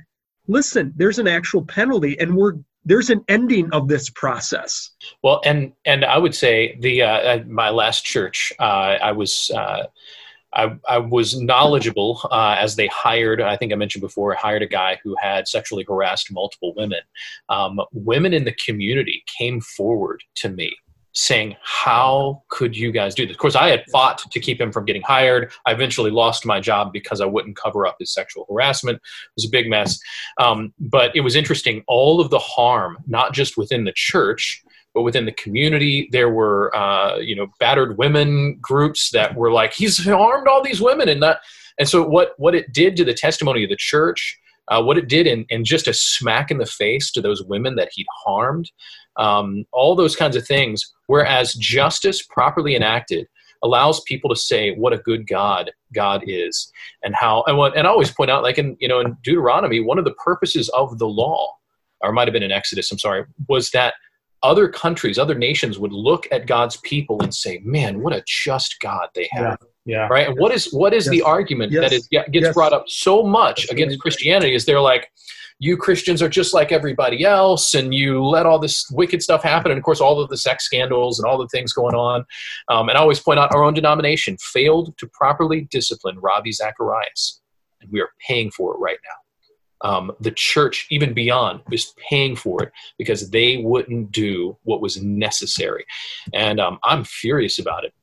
[0.48, 2.54] listen, there's an actual penalty and we're
[2.86, 4.92] there's an ending of this process.
[5.22, 9.84] Well, and and I would say the uh, my last church, uh, I was uh,
[10.54, 13.42] I, I was knowledgeable uh, as they hired.
[13.42, 17.02] I think I mentioned before, hired a guy who had sexually harassed multiple women.
[17.50, 20.76] Um, women in the community came forward to me
[21.14, 23.36] saying, How could you guys do this?
[23.36, 25.52] Of course, I had fought to keep him from getting hired.
[25.66, 28.98] I eventually lost my job because I wouldn't cover up his sexual harassment.
[28.98, 30.00] It was a big mess.
[30.40, 34.64] Um, but it was interesting, all of the harm, not just within the church,
[34.94, 39.74] but within the community there were uh, you know battered women groups that were like
[39.74, 41.40] he's harmed all these women and that
[41.78, 44.38] and so what what it did to the testimony of the church
[44.68, 47.76] uh, what it did in, in just a smack in the face to those women
[47.76, 48.72] that he'd harmed
[49.18, 53.28] um, all those kinds of things whereas justice properly enacted
[53.64, 56.72] allows people to say what a good god god is
[57.04, 59.80] and how and what and i always point out like in you know in deuteronomy
[59.80, 61.54] one of the purposes of the law
[62.02, 63.96] or might have been in exodus i'm sorry was that
[64.44, 68.80] other countries, other nations would look at God's people and say, "Man, what a just
[68.80, 69.98] God they have." Yeah.
[69.98, 70.08] yeah.
[70.08, 70.28] Right.
[70.28, 71.12] And what is what is yes.
[71.12, 71.90] the argument yes.
[71.90, 72.54] that is, gets yes.
[72.54, 74.54] brought up so much That's against Christianity?
[74.54, 75.10] Is they're like,
[75.60, 79.72] you Christians are just like everybody else, and you let all this wicked stuff happen,
[79.72, 82.26] and of course, all of the sex scandals and all the things going on.
[82.70, 87.42] Um, and I always point out our own denomination failed to properly discipline Ravi Zacharias,
[87.82, 89.29] and we are paying for it right now
[89.82, 95.02] um, the church, even beyond, was paying for it because they wouldn't do what was
[95.02, 95.86] necessary.
[96.34, 97.94] And um, I'm furious about it.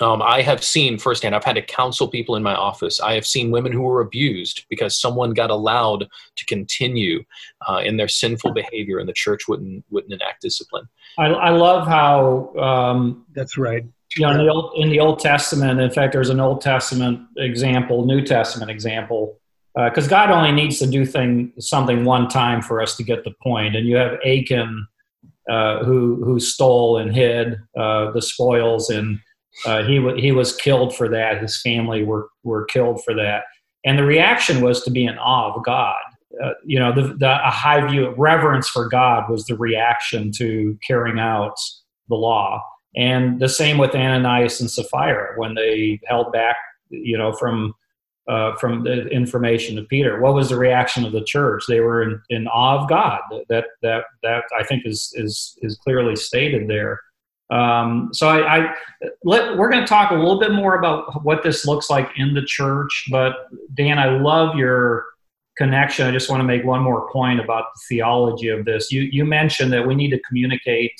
[0.00, 3.00] Um, I have seen firsthand, I've had to counsel people in my office.
[3.00, 6.06] I have seen women who were abused because someone got allowed
[6.36, 7.24] to continue
[7.68, 10.88] uh, in their sinful behavior and the church wouldn't, wouldn't enact discipline.
[11.18, 12.54] I, I love how.
[12.56, 13.84] Um, That's right.
[14.16, 17.20] You know, in the, Old, in the Old Testament, in fact, there's an Old Testament
[17.36, 19.38] example, New Testament example
[19.84, 23.22] because uh, God only needs to do thing something one time for us to get
[23.22, 23.76] the point.
[23.76, 24.86] And you have Achan
[25.48, 29.18] uh, who who stole and hid uh, the spoils, and
[29.64, 31.40] uh, he w- he was killed for that.
[31.40, 33.44] His family were were killed for that.
[33.84, 35.96] And the reaction was to be in awe of God.
[36.42, 40.30] Uh, you know, the, the, a high view of reverence for God was the reaction
[40.32, 41.54] to carrying out
[42.08, 42.62] the law.
[42.96, 46.56] And the same with Ananias and Sapphira when they held back,
[46.90, 47.74] you know, from
[48.28, 50.20] uh, from the information of Peter.
[50.20, 51.64] What was the reaction of the church?
[51.66, 53.20] They were in, in awe of God.
[53.48, 57.00] That that that I think is is is clearly stated there.
[57.50, 58.74] Um, so I, I
[59.24, 62.34] let, we're going to talk a little bit more about what this looks like in
[62.34, 63.06] the church.
[63.10, 63.36] But
[63.74, 65.06] Dan, I love your
[65.56, 66.06] connection.
[66.06, 68.92] I just want to make one more point about the theology of this.
[68.92, 70.92] You you mentioned that we need to communicate.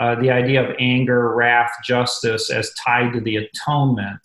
[0.00, 4.20] Uh, the idea of anger, wrath, justice as tied to the atonement.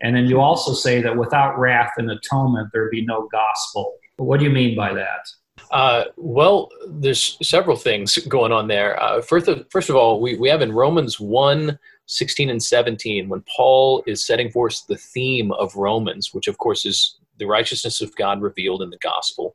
[0.00, 3.94] And then you also say that without wrath and atonement, there'd be no gospel.
[4.16, 5.28] What do you mean by that?
[5.70, 9.00] Uh, well, there's several things going on there.
[9.00, 13.28] Uh, first, of, first of all, we, we have in Romans 1 16 and 17,
[13.28, 18.00] when Paul is setting forth the theme of Romans, which of course is the righteousness
[18.00, 19.54] of God revealed in the gospel.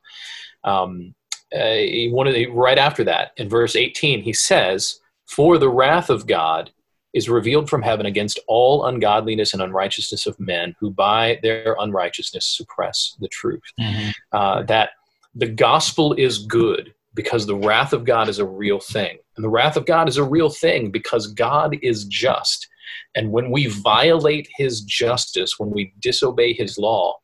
[0.64, 1.14] Um,
[1.54, 6.28] uh, he wanted, right after that, in verse 18, he says, For the wrath of
[6.28, 6.72] God
[7.16, 12.46] is revealed from heaven against all ungodliness and unrighteousness of men who by their unrighteousness
[12.46, 13.64] suppress the truth.
[13.80, 14.10] Mm-hmm.
[14.34, 14.90] Uh, that
[15.34, 19.18] the gospel is good because the wrath of God is a real thing.
[19.38, 22.68] And the wrath of God is a real thing because God is just.
[23.16, 27.16] And when we violate his justice, when we disobey his law,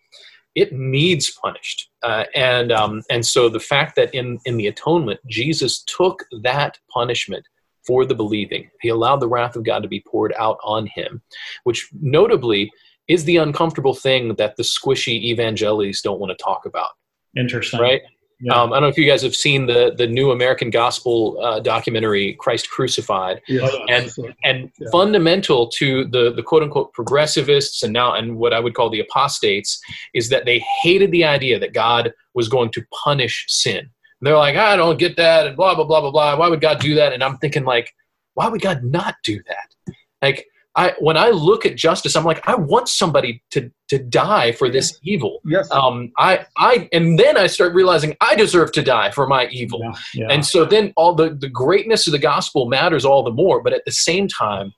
[0.55, 1.89] it needs punished.
[2.01, 6.77] Uh, and, um, and so the fact that in, in the atonement, Jesus took that
[6.89, 7.45] punishment
[7.85, 8.69] for the believing.
[8.81, 11.21] He allowed the wrath of God to be poured out on him,
[11.63, 12.71] which notably
[13.07, 16.91] is the uncomfortable thing that the squishy evangelis don't want to talk about.
[17.35, 17.79] Interesting.
[17.79, 18.01] Right?
[18.41, 18.53] Yeah.
[18.53, 21.59] Um, I don't know if you guys have seen the the new American Gospel uh,
[21.59, 23.69] documentary, Christ Crucified, yes.
[23.71, 24.87] Oh, and and yeah.
[24.91, 28.99] fundamental to the the quote unquote progressivists and now and what I would call the
[28.99, 29.79] apostates
[30.15, 34.55] is that they hated the idea that God was going to punish sin they're like,
[34.55, 36.37] I don't get that, and blah blah blah blah blah.
[36.37, 37.13] Why would God do that?
[37.13, 37.93] And I'm thinking like,
[38.33, 39.95] why would God not do that?
[40.21, 44.53] Like I when I look at justice, I'm like, I want somebody to to die
[44.53, 45.41] for this evil.
[45.43, 45.69] Yes.
[45.71, 46.11] Um.
[46.17, 49.81] I I and then I start realizing I deserve to die for my evil.
[49.81, 50.27] Yeah, yeah.
[50.29, 53.61] And so then all the the greatness of the gospel matters all the more.
[53.61, 54.73] But at the same time,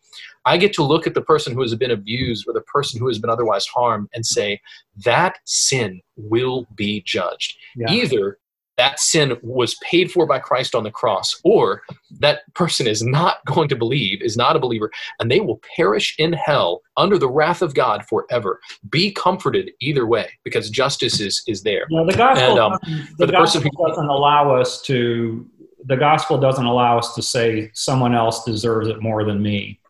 [0.46, 3.08] I get to look at the person who has been abused or the person who
[3.08, 4.60] has been otherwise harmed and say,
[5.06, 7.56] that sin will be judged.
[7.76, 7.92] Yeah.
[7.92, 8.40] Either
[8.78, 11.84] that sin was paid for by Christ on the cross, or
[12.20, 16.16] that person is not going to believe, is not a believer, and they will perish
[16.18, 18.60] in hell under the wrath of God forever.
[18.90, 21.86] Be comforted either way, because justice is is there.
[21.90, 22.80] Yeah, the gospel, and, um,
[23.18, 25.50] the, the gospel who, doesn't allow us to.
[25.86, 29.82] The gospel doesn't allow us to say someone else deserves it more than me.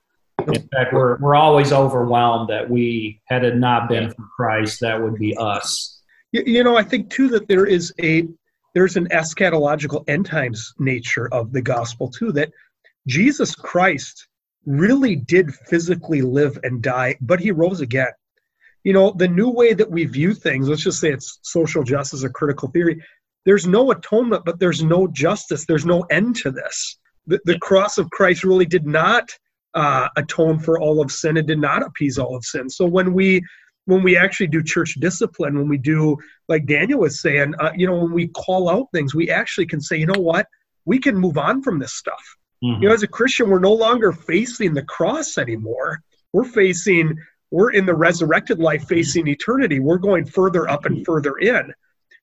[0.47, 5.01] In fact, we're we're always overwhelmed that we had it not been for Christ, that
[5.01, 6.01] would be us.
[6.31, 8.27] You, you know, I think too that there is a
[8.73, 12.51] there's an eschatological end times nature of the gospel too that
[13.07, 14.27] jesus christ
[14.65, 18.11] really did physically live and die but he rose again.
[18.83, 22.23] You know the new way that we view things let's just say it's social justice
[22.23, 23.01] or critical theory
[23.45, 25.65] there's no atonement but there's no justice.
[25.65, 26.97] There's no end to this.
[27.27, 29.29] The, the cross of christ really did not
[29.73, 32.69] uh, atone for all of sin and did not appease all of sin.
[32.69, 33.41] So when we
[33.85, 36.17] when we actually do church discipline, when we do,
[36.47, 39.81] like Daniel was saying, uh, you know, when we call out things, we actually can
[39.81, 40.47] say, you know what,
[40.85, 42.37] we can move on from this stuff.
[42.63, 42.81] Mm-hmm.
[42.81, 46.01] You know, as a Christian, we're no longer facing the cross anymore.
[46.31, 47.17] We're facing,
[47.51, 49.79] we're in the resurrected life facing eternity.
[49.79, 51.73] We're going further up and further in.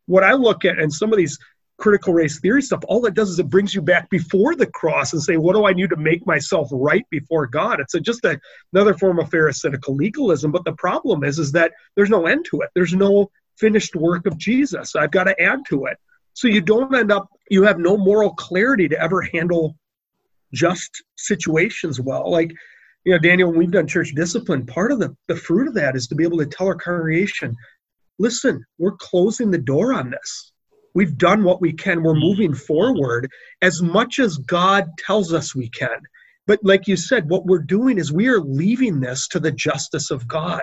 [0.06, 1.38] What I look at, and some of these
[1.80, 5.12] critical race theory stuff, all it does is it brings you back before the cross
[5.12, 7.80] and say, what do I need to make myself right before God?
[7.80, 8.38] It's a, just a,
[8.72, 10.52] another form of pharisaical legalism.
[10.52, 12.70] But the problem is, is that there's no end to it.
[12.74, 14.94] There's no finished work of Jesus.
[14.94, 15.96] I've got to add to it.
[16.34, 19.76] So you don't end up, you have no moral clarity to ever handle
[20.52, 22.30] just situations well.
[22.30, 22.52] Like,
[23.04, 25.96] you know, Daniel, when we've done church discipline, part of the, the fruit of that
[25.96, 27.56] is to be able to tell our congregation,
[28.18, 30.52] listen, we're closing the door on this
[30.94, 32.02] We've done what we can.
[32.02, 32.20] We're mm-hmm.
[32.20, 33.30] moving forward
[33.62, 36.00] as much as God tells us we can.
[36.46, 40.10] But like you said, what we're doing is we are leaving this to the justice
[40.10, 40.62] of God.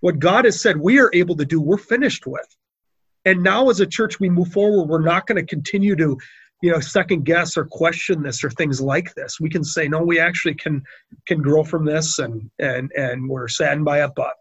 [0.00, 2.46] What God has said we are able to do, we're finished with.
[3.24, 4.88] And now as a church, we move forward.
[4.88, 6.16] We're not going to continue to,
[6.62, 9.38] you know, second guess or question this or things like this.
[9.40, 10.82] We can say, no, we actually can
[11.26, 14.32] can grow from this and and and we're saddened by it, but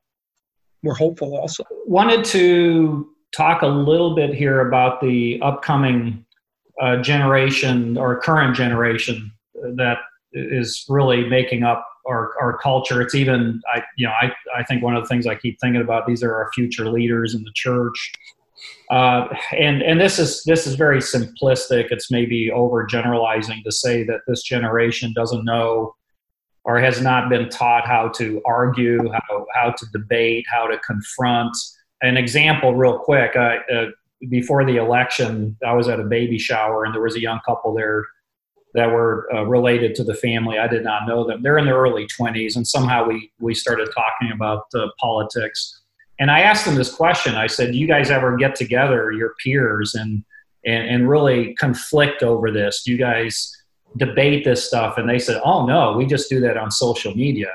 [0.84, 1.64] we're hopeful also.
[1.86, 6.26] Wanted to talk a little bit here about the upcoming
[6.82, 9.32] uh, generation or current generation
[9.76, 9.98] that
[10.34, 13.02] is really making up our, our culture.
[13.02, 15.82] It's even, I, you know, I, I think one of the things I keep thinking
[15.82, 18.14] about, these are our future leaders in the church.
[18.90, 21.88] Uh, and, and this is, this is very simplistic.
[21.92, 25.96] It's maybe overgeneralizing to say that this generation doesn't know
[26.64, 31.56] or has not been taught how to argue, how, how to debate, how to confront,
[32.02, 33.36] an example, real quick.
[33.36, 33.86] Uh, uh,
[34.30, 37.74] before the election, I was at a baby shower, and there was a young couple
[37.74, 38.04] there
[38.74, 40.60] that were uh, related to the family.
[40.60, 41.41] I did not know them.
[41.41, 45.82] They're in their early 20s, and somehow we we started talking about uh, politics.
[46.20, 47.36] And I asked them this question.
[47.36, 50.24] I said, "Do you guys ever get together, your peers, and
[50.66, 52.84] and, and really conflict over this?
[52.84, 53.52] Do you guys
[53.98, 57.52] debate this stuff?" And they said, "Oh no, we just do that on social media."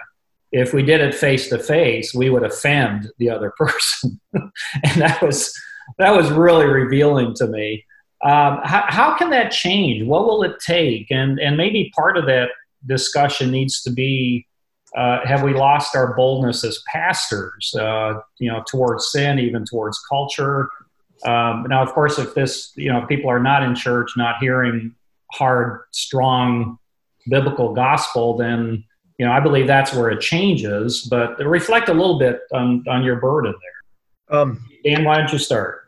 [0.52, 5.20] If we did it face to face, we would offend the other person, and that
[5.22, 5.52] was
[5.98, 7.84] that was really revealing to me.
[8.24, 10.06] Um, how, how can that change?
[10.06, 11.10] What will it take?
[11.10, 12.50] And and maybe part of that
[12.86, 14.46] discussion needs to be:
[14.96, 17.74] uh, Have we lost our boldness as pastors?
[17.74, 20.68] Uh, you know, towards sin, even towards culture.
[21.24, 24.92] Um, now, of course, if this, you know, people are not in church, not hearing
[25.30, 26.78] hard, strong
[27.28, 28.84] biblical gospel, then
[29.18, 31.06] you know, I believe that's where it changes.
[31.10, 34.38] But reflect a little bit on on your burden there.
[34.40, 35.82] Um, Dan, why don't you start?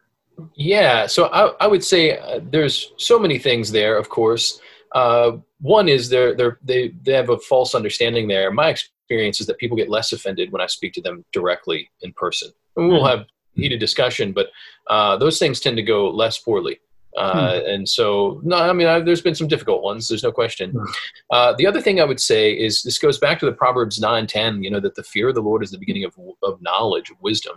[0.54, 3.96] Yeah, so I, I would say uh, there's so many things there.
[3.96, 4.60] Of course,
[4.92, 8.50] uh, one is they're, they're, they they have a false understanding there.
[8.50, 12.12] My experience is that people get less offended when I speak to them directly in
[12.14, 12.50] person.
[12.76, 13.18] And we'll hmm.
[13.18, 14.48] have heated discussion, but
[14.88, 16.80] uh, those things tend to go less poorly.
[17.16, 17.66] Uh, hmm.
[17.66, 20.08] And so, no, I mean, I, there's been some difficult ones.
[20.08, 20.72] There's no question.
[20.72, 20.84] Hmm.
[21.30, 24.26] Uh, the other thing I would say is this goes back to the Proverbs 9
[24.26, 27.10] 10, you know, that the fear of the Lord is the beginning of, of knowledge,
[27.10, 27.56] of wisdom.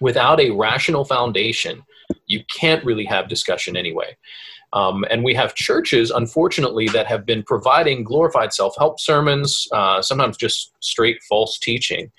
[0.00, 1.84] Without a rational foundation,
[2.26, 4.16] you can't really have discussion anyway.
[4.72, 10.02] Um, and we have churches, unfortunately, that have been providing glorified self help sermons, uh,
[10.02, 12.12] sometimes just straight false teaching,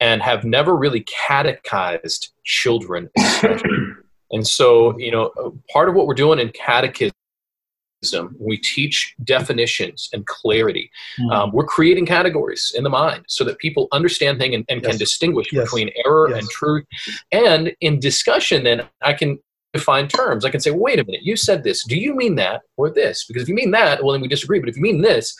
[0.00, 3.10] and have never really catechized children,
[4.30, 5.30] And so, you know,
[5.72, 7.12] part of what we're doing in catechism,
[8.38, 10.90] we teach definitions and clarity.
[11.18, 11.30] Mm-hmm.
[11.30, 14.90] Um, we're creating categories in the mind so that people understand things and, and yes.
[14.90, 15.64] can distinguish yes.
[15.64, 16.38] between error yes.
[16.38, 16.86] and truth.
[17.32, 19.38] And in discussion, then I can
[19.72, 20.44] define terms.
[20.44, 21.84] I can say, wait a minute, you said this.
[21.84, 23.24] Do you mean that or this?
[23.26, 24.58] Because if you mean that, well, then we disagree.
[24.58, 25.36] But if you mean this,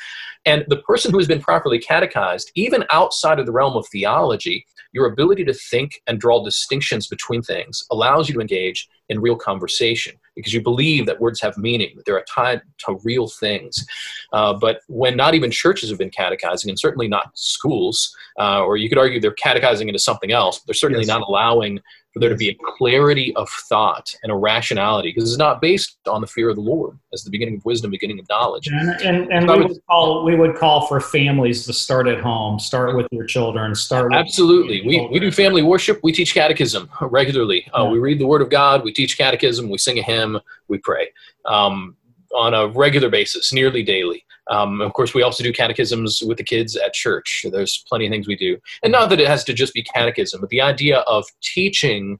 [0.46, 4.64] and the person who has been properly catechized, even outside of the realm of theology,
[4.92, 9.36] your ability to think and draw distinctions between things allows you to engage in real
[9.36, 13.84] conversation because you believe that words have meaning, that they're tied to real things.
[14.32, 18.76] Uh, but when not even churches have been catechizing, and certainly not schools, uh, or
[18.76, 21.08] you could argue they're catechizing into something else, they're certainly yes.
[21.08, 21.80] not allowing
[22.12, 25.98] for there to be a clarity of thought and a rationality because it's not based
[26.08, 28.66] on the fear of the Lord as the beginning of wisdom, beginning of knowledge.
[28.66, 32.20] And, and, and we, would, would call, we would call for families to start at
[32.20, 34.12] home, start with your children, start.
[34.12, 34.82] Absolutely.
[34.86, 36.00] We, we do family worship.
[36.02, 37.68] We teach catechism regularly.
[37.72, 37.88] Uh.
[37.90, 38.84] We read the word of God.
[38.84, 39.68] We teach catechism.
[39.68, 40.38] We sing a hymn.
[40.68, 41.08] We pray.
[41.44, 41.96] Um,
[42.34, 44.24] on a regular basis, nearly daily.
[44.48, 47.46] Um, of course, we also do catechisms with the kids at church.
[47.50, 48.58] There's plenty of things we do.
[48.82, 52.18] And not that it has to just be catechism, but the idea of teaching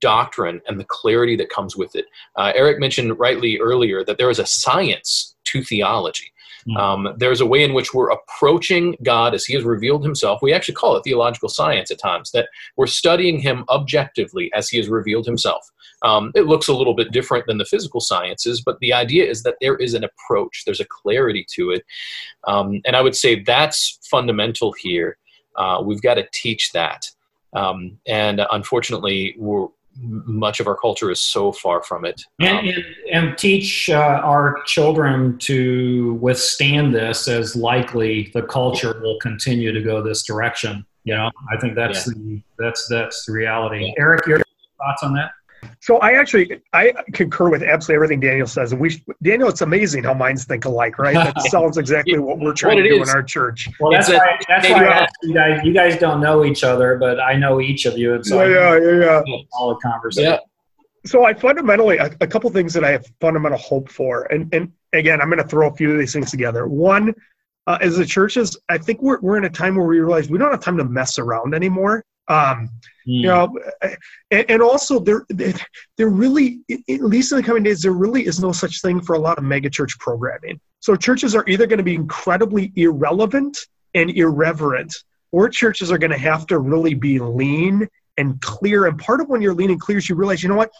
[0.00, 2.06] doctrine and the clarity that comes with it.
[2.36, 6.32] Uh, Eric mentioned rightly earlier that there is a science to theology.
[6.66, 6.76] Hmm.
[6.76, 10.40] Um, there's a way in which we're approaching God as He has revealed Himself.
[10.42, 14.78] We actually call it theological science at times, that we're studying Him objectively as He
[14.78, 15.70] has revealed Himself.
[16.02, 19.42] Um, it looks a little bit different than the physical sciences, but the idea is
[19.42, 21.84] that there is an approach, there's a clarity to it.
[22.46, 25.18] Um, and I would say that's fundamental here.
[25.56, 27.10] Uh, we've got to teach that.
[27.54, 29.68] Um, and unfortunately, we're,
[30.00, 32.22] much of our culture is so far from it.
[32.40, 39.00] And, um, and, and, teach uh, our children to withstand this as likely the culture
[39.00, 40.84] will continue to go this direction.
[41.04, 42.14] You know, I think that's yeah.
[42.14, 43.86] the that's that's the reality.
[43.86, 43.92] Yeah.
[43.98, 44.38] Eric, your
[44.78, 45.32] thoughts on that?
[45.80, 50.04] So I actually I concur with absolutely everything Daniel says, and we Daniel, it's amazing
[50.04, 51.14] how minds think alike, right?
[51.14, 53.08] That sounds exactly what we're trying what to do is.
[53.08, 53.68] in our church.
[53.80, 55.60] Well, that's it's why a, that's why I you guys.
[55.64, 58.76] You guys don't know each other, but I know each of you, and so yeah,
[58.76, 59.36] yeah, yeah, yeah.
[59.52, 60.32] All the conversation.
[60.32, 60.38] Yeah.
[61.06, 64.72] So I fundamentally a, a couple things that I have fundamental hope for, and and
[64.92, 66.66] again, I'm going to throw a few of these things together.
[66.66, 67.14] One,
[67.66, 70.38] uh, as the churches, I think we're we're in a time where we realize we
[70.38, 72.04] don't have time to mess around anymore.
[72.28, 72.70] Um,
[73.06, 73.20] mm.
[73.20, 73.58] You know,
[74.30, 78.40] and, and, also there, there really, at least in the coming days, there really is
[78.40, 80.58] no such thing for a lot of megachurch programming.
[80.80, 83.58] So churches are either going to be incredibly irrelevant
[83.94, 84.94] and irreverent,
[85.32, 88.86] or churches are going to have to really be lean and clear.
[88.86, 90.70] And part of when you're lean and clear is you realize, you know what,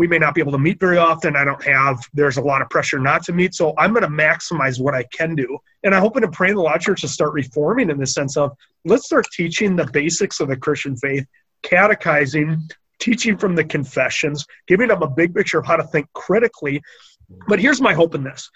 [0.00, 1.36] we may not be able to meet very often.
[1.36, 3.54] I don't have, there's a lot of pressure not to meet.
[3.54, 5.58] So I'm going to maximize what I can do.
[5.84, 8.38] And I'm hoping to pray in the law church to start reforming in the sense
[8.38, 11.26] of let's start teaching the basics of the Christian faith,
[11.62, 12.66] catechizing,
[12.98, 16.80] teaching from the confessions, giving them a big picture of how to think critically.
[17.46, 18.50] But here's my hope in this.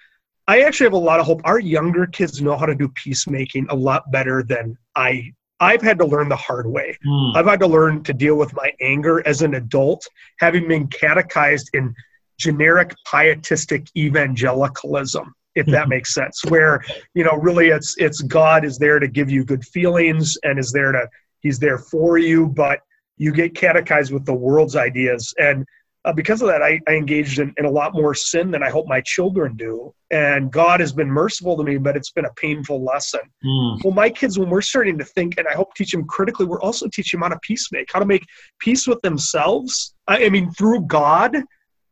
[0.48, 1.42] I actually have a lot of hope.
[1.44, 5.98] Our younger kids know how to do peacemaking a lot better than I I've had
[5.98, 6.96] to learn the hard way.
[7.06, 7.36] Mm.
[7.36, 10.06] I've had to learn to deal with my anger as an adult,
[10.40, 11.94] having been catechized in
[12.38, 16.44] generic pietistic evangelicalism, if that makes sense.
[16.44, 16.82] Where
[17.14, 20.72] you know, really, it's it's God is there to give you good feelings and is
[20.72, 21.08] there to
[21.44, 22.80] He's there for you, but
[23.18, 25.64] you get catechized with the world's ideas and
[26.04, 28.68] uh, because of that, I, I engaged in, in, a lot more sin than I
[28.68, 29.94] hope my children do.
[30.10, 33.20] And God has been merciful to me, but it's been a painful lesson.
[33.44, 33.82] Mm.
[33.82, 36.60] Well, my kids, when we're starting to think, and I hope teach them critically, we're
[36.60, 38.24] also teaching them how to peace make, how to make
[38.58, 39.94] peace with themselves.
[40.06, 41.36] I, I mean, through God,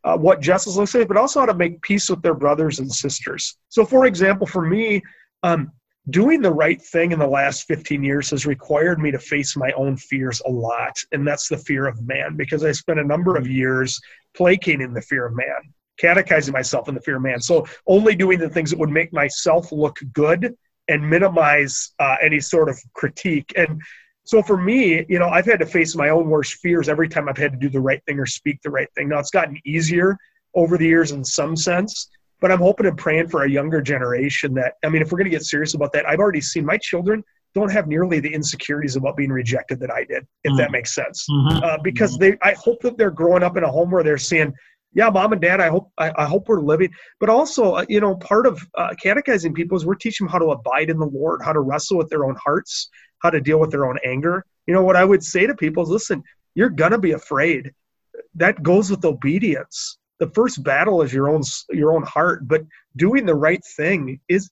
[0.04, 2.92] uh, what justice looks like, but also how to make peace with their brothers and
[2.92, 3.56] sisters.
[3.70, 5.00] So, for example, for me,
[5.42, 5.72] um,
[6.11, 9.70] doing the right thing in the last 15 years has required me to face my
[9.72, 13.36] own fears a lot and that's the fear of man because i spent a number
[13.36, 14.00] of years
[14.34, 17.40] placating the fear of man catechizing myself in the fear of man.
[17.40, 20.55] So only doing the things that would make myself look good
[20.88, 23.53] and minimize uh, any sort of critique.
[23.57, 23.80] And
[24.24, 27.28] so for me you know i've had to face my own worst fears every time
[27.28, 29.09] i've had to do the right thing or speak the right thing.
[29.09, 30.16] Now it's gotten easier
[30.55, 32.09] over the years in some sense
[32.43, 35.30] but I'm hoping and praying for a younger generation that, I mean, if we're going
[35.30, 37.24] to get serious about that, I've already seen my children
[37.55, 40.57] don't have nearly the insecurities about being rejected that I did, if mm-hmm.
[40.57, 41.26] that makes sense.
[41.30, 41.62] Mm-hmm.
[41.62, 42.32] Uh, because mm-hmm.
[42.32, 44.53] they, I hope that they're growing up in a home where they're seeing,
[44.93, 46.90] yeah, mom and dad, I hope, I, I hope we're living.
[47.20, 50.38] But also, uh, you know, part of uh, catechizing people is we're teaching them how
[50.38, 52.90] to abide in the Lord, how to wrestle with their own hearts,
[53.20, 54.45] how to deal with their own anger.
[54.66, 56.24] You know, what I would say to people is, listen,
[56.55, 57.72] you're gonna be afraid.
[58.34, 62.62] That goes with obedience the first battle is your own your own heart but
[62.94, 64.48] doing the right thing is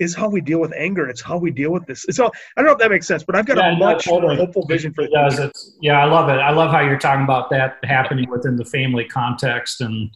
[0.00, 2.66] is how we deal with anger it's how we deal with this so i don't
[2.66, 4.36] know if that makes sense but i've got yeah, a much no, totally.
[4.36, 5.38] hopeful vision for it does.
[5.38, 8.64] It's, yeah i love it i love how you're talking about that happening within the
[8.64, 10.10] family context and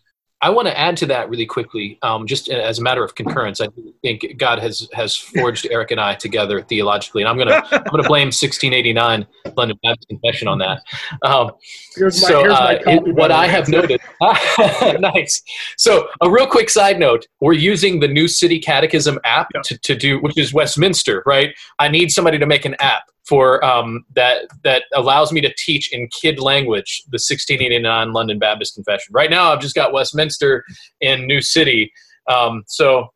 [0.47, 3.61] I want to add to that really quickly, um, just as a matter of concurrence.
[3.61, 3.67] I
[4.03, 8.07] think God has has forged Eric and I together theologically, and I'm gonna I'm gonna
[8.07, 9.27] blame 1689
[9.57, 10.83] London Baptist Confession on that.
[11.23, 11.51] Um,
[11.97, 14.01] here's my, so here's uh, it, what I have noted,
[15.01, 15.43] nice.
[15.79, 19.63] So a real quick side note: we're using the New City Catechism app yeah.
[19.65, 21.57] to, to do, which is Westminster, right?
[21.81, 25.93] I need somebody to make an app for um, that that allows me to teach
[25.93, 29.13] in kid language the 1689 London Baptist Confession.
[29.13, 30.65] Right now, I've just got Westminster
[31.03, 31.93] and New City.
[32.29, 33.09] Um, so,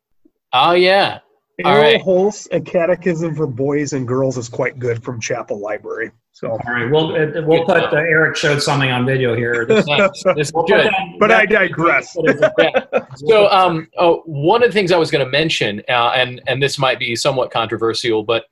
[0.53, 1.19] oh yeah.
[1.63, 2.01] All right.
[2.01, 6.11] Holst, a catechism for boys and girls is quite good from Chapel Library.
[6.33, 9.65] So, all right, we'll uh, we'll put uh, Eric showed something on video here.
[9.71, 9.85] This,
[10.35, 10.89] this we'll good,
[11.19, 12.17] but I digress.
[12.57, 13.05] yeah.
[13.15, 16.63] So, um, oh, one of the things I was going to mention, uh, and and
[16.63, 18.45] this might be somewhat controversial, but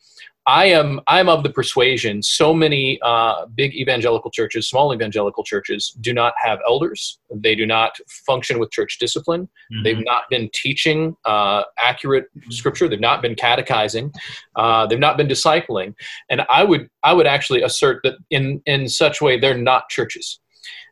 [0.49, 5.95] I am I'm of the persuasion so many uh, big evangelical churches, small evangelical churches,
[6.01, 7.19] do not have elders.
[7.31, 7.91] They do not
[8.25, 9.43] function with church discipline.
[9.43, 9.83] Mm-hmm.
[9.83, 12.87] They've not been teaching uh, accurate scripture.
[12.87, 14.11] They've not been catechizing.
[14.55, 15.93] Uh, they've not been discipling.
[16.31, 20.39] And I would I would actually assert that in in such way they're not churches.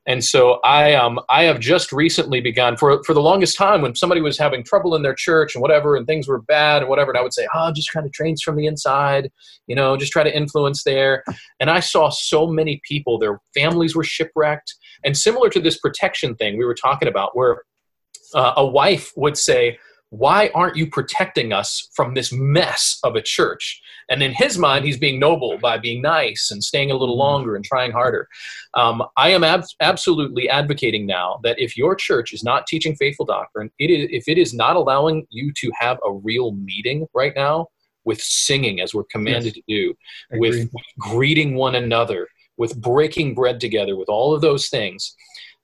[0.08, 3.93] And so I um I have just recently begun for for the longest time when
[3.93, 7.12] somebody was having trouble in their church and whatever and things were bad and whatever
[7.12, 9.32] and I would say oh just trying to train from the inside
[9.68, 11.24] you know just try to influence there.
[11.60, 14.74] And I saw so many people their families were shipwrecked.
[15.03, 17.64] And similar to this protection thing we were talking about where
[18.34, 19.78] uh, a wife would say
[20.10, 23.82] why aren't you protecting us from this mess of a church?
[24.10, 27.22] And in his mind, he's being noble by being nice and staying a little mm-hmm.
[27.22, 28.28] longer and trying harder.
[28.74, 33.26] Um, I am ab- absolutely advocating now that if your church is not teaching faithful
[33.26, 37.34] doctrine, it is, if it is not allowing you to have a real meeting right
[37.36, 37.68] now
[38.05, 39.55] with singing as we're commanded yes.
[39.55, 39.93] to do,
[40.39, 45.14] with, with greeting one another, with breaking bread together, with all of those things,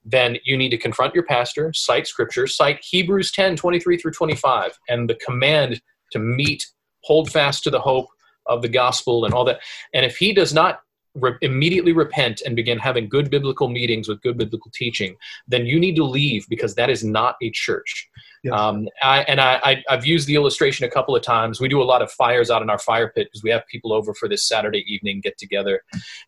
[0.04, 4.78] then you need to confront your pastor, cite scripture, cite Hebrews 10 23 through 25,
[4.88, 5.80] and the command
[6.12, 6.66] to meet,
[7.02, 8.06] hold fast to the hope
[8.46, 9.60] of the gospel and all that.
[9.94, 10.80] And if he does not
[11.14, 15.78] re- immediately repent and begin having good biblical meetings with good biblical teaching, then you
[15.78, 18.08] need to leave because that is not a church.
[18.42, 18.52] Yes.
[18.52, 21.60] Um, I, and I, I, have used the illustration a couple of times.
[21.60, 23.90] We do a lot of fires out in our fire pit because we have people
[23.90, 25.82] over for this Saturday evening get together.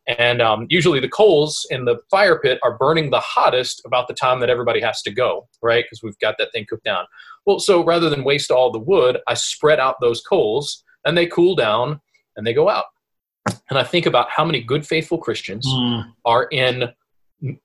[0.06, 4.14] And um, usually the coals in the fire pit are burning the hottest about the
[4.14, 5.84] time that everybody has to go, right?
[5.84, 7.04] Because we've got that thing cooked down.
[7.44, 11.26] Well, so rather than waste all the wood, I spread out those coals and they
[11.26, 12.00] cool down
[12.36, 12.86] and they go out.
[13.70, 16.12] And I think about how many good, faithful Christians mm.
[16.24, 16.90] are in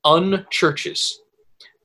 [0.05, 1.13] unchurches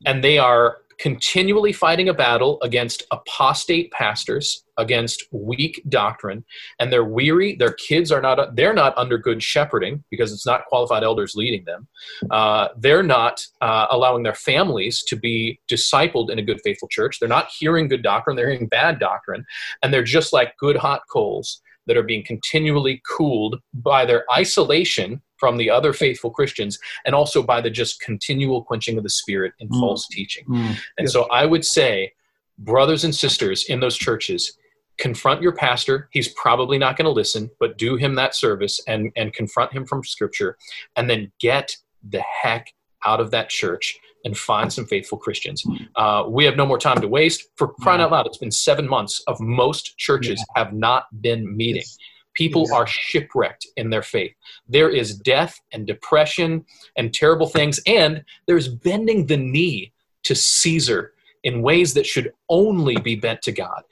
[0.05, 6.45] and they are continually fighting a battle against apostate pastors against weak doctrine
[6.81, 7.55] and they're weary.
[7.55, 11.65] Their kids are not they're not under good shepherding because it's not qualified elders leading
[11.65, 11.87] them.
[12.31, 17.19] Uh, they're not uh, allowing their families to be discipled in a good faithful church.
[17.19, 18.37] They're not hearing good doctrine.
[18.37, 19.45] They're hearing bad doctrine
[19.83, 25.23] and they're just like good hot coals that are being continually cooled by their isolation
[25.39, 29.53] from the other faithful Christians and also by the just continual quenching of the spirit
[29.59, 29.79] in mm.
[29.79, 30.45] false teaching.
[30.47, 30.69] Mm.
[30.99, 31.13] And yes.
[31.13, 32.13] so I would say,
[32.59, 34.57] brothers and sisters in those churches,
[34.99, 36.09] confront your pastor.
[36.11, 39.85] He's probably not going to listen, but do him that service and, and confront him
[39.85, 40.57] from scripture
[40.97, 41.77] and then get
[42.09, 42.73] the heck
[43.05, 45.65] out of that church and find some faithful Christians.
[45.95, 47.49] Uh, we have no more time to waste.
[47.55, 50.65] For crying out loud, it's been seven months of most churches yeah.
[50.65, 51.83] have not been meeting.
[51.87, 51.97] Yes.
[52.35, 54.35] People are shipwrecked in their faith.
[54.69, 56.67] There is death and depression
[56.97, 59.93] and terrible things, and there's bending the knee
[60.25, 61.13] to Caesar
[61.47, 63.83] in ways that should only be bent to God.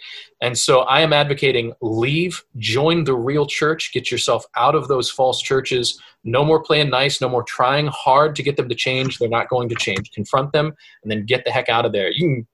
[0.42, 5.08] And so I am advocating leave, join the real church, get yourself out of those
[5.08, 6.02] false churches.
[6.24, 9.18] No more playing nice, no more trying hard to get them to change.
[9.18, 10.10] They're not going to change.
[10.10, 10.74] Confront them
[11.04, 12.10] and then get the heck out of there.
[12.10, 12.46] You can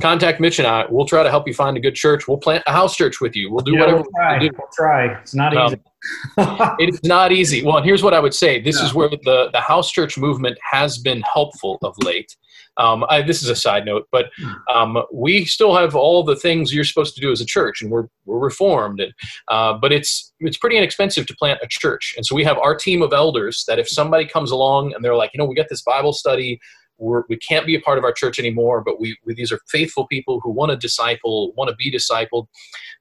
[0.00, 0.86] contact Mitch and I.
[0.90, 2.26] We'll try to help you find a good church.
[2.26, 3.52] We'll plant a house church with you.
[3.52, 4.40] We'll do yeah, whatever we'll try.
[4.40, 5.20] We will try.
[5.20, 5.80] It's not um, easy.
[6.38, 7.62] it is not easy.
[7.64, 8.60] Well, and here's what I would say.
[8.60, 12.36] This is where the, the house church movement has been helpful of late.
[12.78, 14.52] Um, I, this is a side note, but hmm.
[14.72, 17.90] um, we still have all the things you're supposed to do as a church, and
[17.90, 19.12] we're we're reformed, and
[19.48, 22.76] uh, but it's it's pretty inexpensive to plant a church, and so we have our
[22.76, 25.68] team of elders that if somebody comes along and they're like, you know, we got
[25.68, 26.60] this Bible study,
[26.98, 29.60] we're, we can't be a part of our church anymore, but we, we these are
[29.68, 32.46] faithful people who want to disciple, want to be discipled,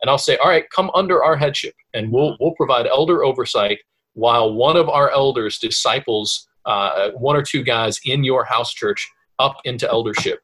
[0.02, 3.80] and I'll say, all right, come under our headship, and we'll we'll provide elder oversight
[4.14, 9.10] while one of our elders disciples uh, one or two guys in your house church
[9.40, 10.40] up into eldership.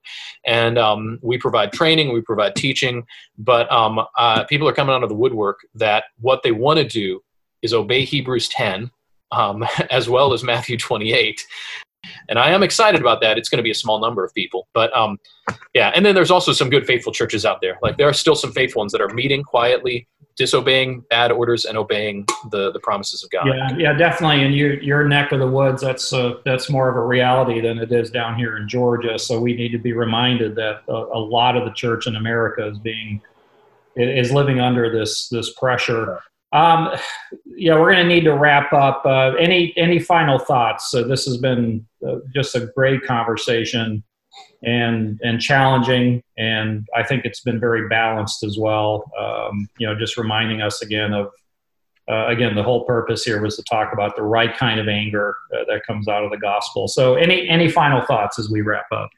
[0.45, 3.03] And um, we provide training, we provide teaching,
[3.37, 6.87] but um, uh, people are coming out of the woodwork that what they want to
[6.87, 7.21] do
[7.61, 8.91] is obey Hebrews 10
[9.31, 11.45] um, as well as Matthew 28.
[12.29, 13.37] And I am excited about that.
[13.37, 15.19] It's going to be a small number of people, but um,
[15.73, 15.91] yeah.
[15.95, 17.77] And then there's also some good faithful churches out there.
[17.81, 21.77] Like there are still some faithful ones that are meeting quietly, disobeying bad orders, and
[21.77, 23.47] obeying the the promises of God.
[23.47, 24.43] Yeah, yeah, definitely.
[24.43, 27.77] In your your neck of the woods, that's uh, that's more of a reality than
[27.77, 29.17] it is down here in Georgia.
[29.19, 32.67] So we need to be reminded that a, a lot of the church in America
[32.67, 33.21] is being
[33.95, 36.19] is living under this this pressure.
[36.53, 36.91] Um,
[37.45, 39.01] yeah, we're going to need to wrap up.
[39.05, 40.91] Uh, any any final thoughts?
[40.91, 44.03] So this has been uh, just a great conversation
[44.61, 49.11] and and challenging, and I think it's been very balanced as well.
[49.19, 51.31] Um, you know, just reminding us again of
[52.09, 55.35] uh, again the whole purpose here was to talk about the right kind of anger
[55.55, 56.87] uh, that comes out of the gospel.
[56.87, 59.09] So any any final thoughts as we wrap up?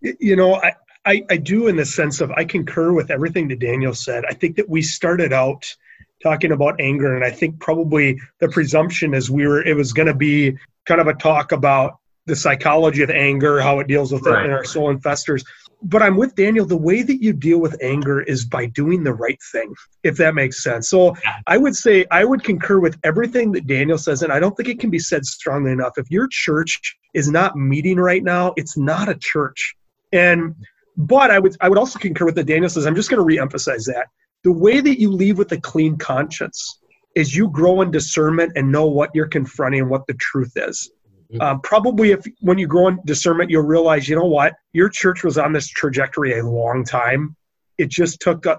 [0.00, 0.72] You know, I,
[1.04, 4.24] I, I do in the sense of I concur with everything that Daniel said.
[4.26, 5.74] I think that we started out
[6.22, 7.14] talking about anger.
[7.14, 10.56] And i think probably the presumption is we were it was going to be
[10.86, 14.42] kind of a talk about the psychology of anger how it deals with right.
[14.42, 15.42] it in our soul investors.
[15.82, 19.14] but i'm with daniel the way that you deal with anger is by doing the
[19.14, 20.90] right thing if that makes sense.
[20.90, 21.14] So
[21.46, 24.68] i would say i would concur with everything that daniel says and i don't think
[24.68, 25.94] it can be said strongly enough.
[25.96, 29.74] If your church is not meeting right now it's not a church.
[30.12, 30.54] And
[30.96, 32.86] but i would i would also concur with the daniel says.
[32.86, 34.08] I'm just going to re-emphasize that
[34.44, 36.80] the way that you leave with a clean conscience
[37.14, 40.90] is you grow in discernment and know what you're confronting and what the truth is.
[41.32, 41.40] Mm-hmm.
[41.42, 45.24] Um, probably if when you grow in discernment, you'll realize, you know what, your church
[45.24, 47.36] was on this trajectory a long time.
[47.76, 48.58] It just took a,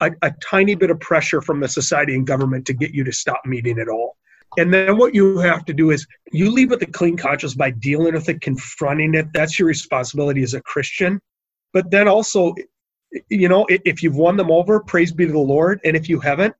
[0.00, 3.12] a, a tiny bit of pressure from the society and government to get you to
[3.12, 4.16] stop meeting at all.
[4.56, 7.70] And then what you have to do is you leave with a clean conscience by
[7.70, 9.26] dealing with it, confronting it.
[9.32, 11.20] That's your responsibility as a Christian.
[11.72, 12.54] But then also
[13.28, 15.80] you know, if you've won them over, praise be to the Lord.
[15.84, 16.54] And if you haven't,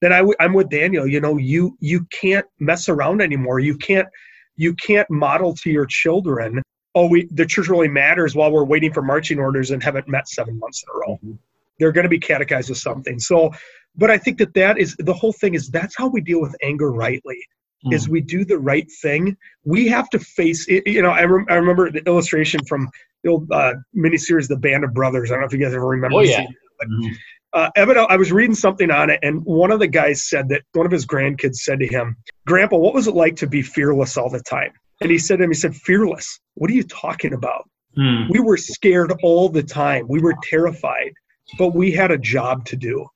[0.00, 1.06] then i w- I'm with Daniel.
[1.06, 3.60] You know, you you can't mess around anymore.
[3.60, 4.08] You can't
[4.56, 6.62] you can't model to your children.
[6.94, 10.28] Oh, we the church really matters while we're waiting for marching orders and haven't met
[10.28, 11.16] seven months in a row.
[11.16, 11.32] Mm-hmm.
[11.78, 13.18] They're going to be catechized with something.
[13.18, 13.52] So,
[13.96, 15.54] but I think that that is the whole thing.
[15.54, 17.38] Is that's how we deal with anger rightly.
[17.86, 17.94] Mm.
[17.94, 19.36] Is we do the right thing.
[19.64, 20.86] We have to face it.
[20.86, 22.90] You know, I, rem- I remember the illustration from
[23.22, 25.30] the old uh, miniseries, The Band of Brothers.
[25.30, 26.18] I don't know if you guys ever remember.
[26.18, 26.46] Oh yeah.
[26.78, 27.12] But, mm-hmm.
[27.52, 30.62] uh, Evan, I was reading something on it, and one of the guys said that
[30.72, 32.16] one of his grandkids said to him,
[32.46, 35.44] "Grandpa, what was it like to be fearless all the time?" And he said to
[35.44, 36.40] him, "He said, fearless.
[36.54, 37.68] What are you talking about?
[37.98, 38.30] Mm.
[38.30, 40.06] We were scared all the time.
[40.08, 41.12] We were terrified,
[41.58, 43.06] but we had a job to do."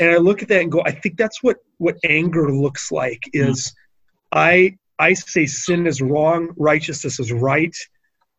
[0.00, 3.22] And I look at that and go, I think that's what what anger looks like.
[3.32, 3.72] Is mm.
[4.32, 7.76] I I say sin is wrong, righteousness is right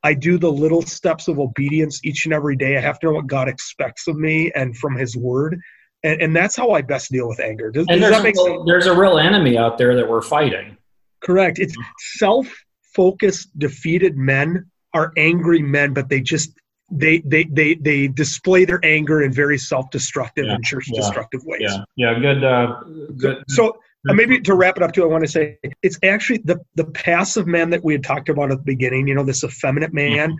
[0.05, 2.77] I do the little steps of obedience each and every day.
[2.77, 5.59] I have to know what God expects of me and from His Word.
[6.03, 7.71] And, and that's how I best deal with anger.
[7.71, 10.77] Does, and does there's, a real, there's a real enemy out there that we're fighting.
[11.21, 11.57] Correct.
[11.57, 11.75] It's
[12.17, 12.47] self
[12.93, 16.51] focused, defeated men are angry men, but they just
[16.91, 21.61] they they they they display their anger in very self-destructive yeah, and church-destructive yeah, ways.
[21.95, 22.81] Yeah, yeah, good, uh,
[23.17, 23.43] good.
[23.49, 23.79] So,
[24.09, 26.85] uh, maybe to wrap it up too, I want to say it's actually the the
[26.85, 29.07] passive man that we had talked about at the beginning.
[29.07, 30.31] You know, this effeminate man.
[30.31, 30.37] Mm.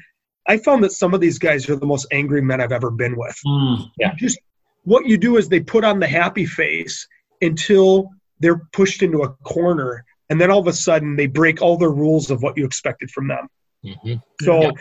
[0.48, 3.18] I found that some of these guys are the most angry men I've ever been
[3.18, 3.36] with.
[3.48, 4.14] Mm, yeah.
[4.16, 4.38] Just
[4.84, 7.08] what you do is they put on the happy face
[7.42, 11.78] until they're pushed into a corner, and then all of a sudden they break all
[11.78, 13.48] the rules of what you expected from them.
[13.84, 14.14] Mm-hmm.
[14.44, 14.72] So, yeah.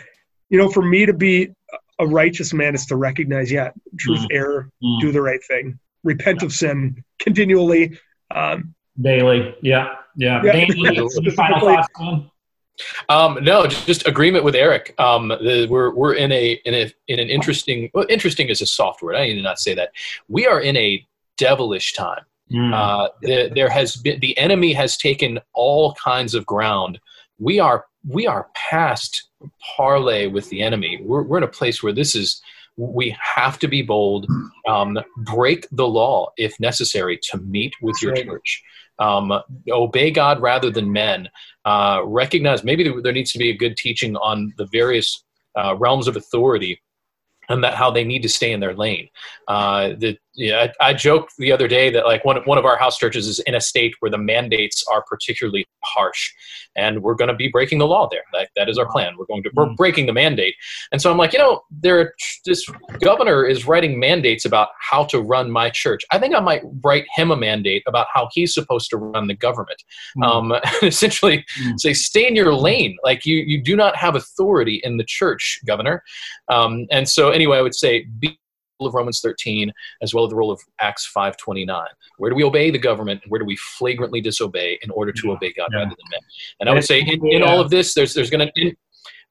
[0.49, 1.49] you know, for me to be
[1.97, 4.27] a righteous man is to recognize, yeah, truth, mm.
[4.31, 5.01] error, mm.
[5.01, 6.45] do the right thing, repent yeah.
[6.45, 7.97] of sin continually,
[8.29, 10.41] um, Daily, yeah, yeah.
[10.43, 10.65] yeah.
[11.35, 12.31] final thoughts, man?
[13.09, 14.93] Um, no, just agreement with Eric.
[14.99, 17.89] Um, the, we're we're in a in a in an interesting.
[17.93, 19.15] Well, interesting is a soft word.
[19.15, 19.91] I need to not say that.
[20.27, 21.05] We are in a
[21.37, 22.23] devilish time.
[22.51, 22.73] Mm.
[22.73, 26.99] Uh, the, there has been the enemy has taken all kinds of ground.
[27.39, 29.29] We are we are past
[29.75, 30.99] parlay with the enemy.
[31.01, 32.41] We're we're in a place where this is
[32.77, 34.27] we have to be bold,
[34.67, 38.63] um, break the law if necessary to meet with your church.
[38.97, 39.33] Um,
[39.69, 41.29] obey God rather than men.
[41.65, 45.23] Uh, recognize maybe there needs to be a good teaching on the various
[45.55, 46.81] uh, realms of authority
[47.49, 49.09] and that how they need to stay in their lane.
[49.47, 52.77] Uh, the, yeah, I, I, joked the other day that like one, one of our
[52.77, 56.31] house churches is in a state where the mandates are particularly harsh,
[56.75, 58.23] and we're going to be breaking the law there.
[58.33, 59.15] That, that is our plan.
[59.17, 59.75] We're going to we're mm.
[59.75, 60.55] breaking the mandate.
[60.91, 62.13] And so I'm like, you know, there
[62.45, 62.65] this
[62.99, 66.03] governor is writing mandates about how to run my church.
[66.11, 69.35] I think I might write him a mandate about how he's supposed to run the
[69.35, 69.83] government.
[70.17, 70.25] Mm.
[70.25, 71.79] Um, essentially, mm.
[71.79, 72.97] say stay in your lane.
[73.03, 76.03] Like you you do not have authority in the church, governor.
[76.49, 78.37] Um, and so anyway, I would say be
[78.81, 79.71] of Romans 13
[80.01, 81.85] as well as the rule of Acts 5:29.
[82.17, 83.21] Where do we obey the government?
[83.27, 85.33] Where do we flagrantly disobey in order to yeah.
[85.33, 85.79] obey God yeah.
[85.79, 86.19] rather than men?
[86.59, 88.75] And I would say in, in all of this, there's there's going to,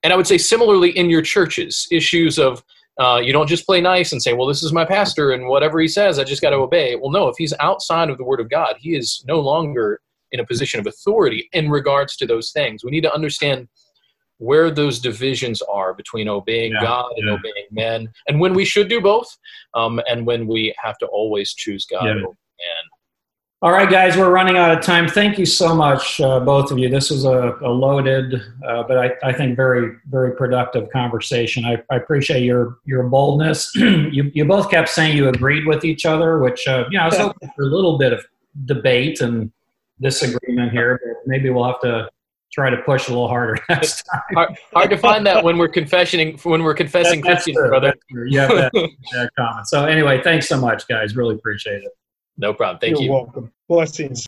[0.02, 2.62] and I would say similarly in your churches, issues of
[2.98, 5.80] uh, you don't just play nice and say, well, this is my pastor and whatever
[5.80, 6.94] he says, I just got to obey.
[6.94, 10.40] Well, no, if he's outside of the Word of God, he is no longer in
[10.40, 12.84] a position of authority in regards to those things.
[12.84, 13.68] We need to understand
[14.38, 17.34] where those divisions are between obeying yeah, God and yeah.
[17.34, 19.36] obeying men, and when we should do both,
[19.74, 22.10] um, and when we have to always choose God yeah.
[22.12, 22.84] over man.
[23.64, 25.08] All right, guys, we're running out of time.
[25.08, 26.90] Thank you so much, uh, both of you.
[26.90, 28.34] This was a, a loaded,
[28.68, 31.64] uh, but I, I, think very, very productive conversation.
[31.64, 33.74] I, I appreciate your your boldness.
[33.74, 37.06] you, you both kept saying you agreed with each other, which uh, you know I
[37.06, 38.22] was hoping for a little bit of
[38.66, 39.50] debate and
[39.98, 42.10] disagreement here, but maybe we'll have to
[42.54, 44.20] try to push a little harder next time.
[44.32, 47.94] hard, hard, to find that when we're confessing when we're confessing that, Christians, true, brother.
[48.28, 48.72] Yeah, that,
[49.12, 49.66] that comment.
[49.66, 51.16] So anyway, thanks so much, guys.
[51.16, 51.90] Really appreciate it.
[52.38, 52.78] No problem.
[52.78, 53.12] Thank You're you.
[53.12, 53.52] welcome.
[53.68, 54.26] Blessings.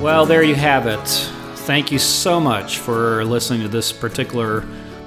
[0.00, 1.08] Well, there you have it.
[1.66, 4.64] Thank you so much for listening to this particular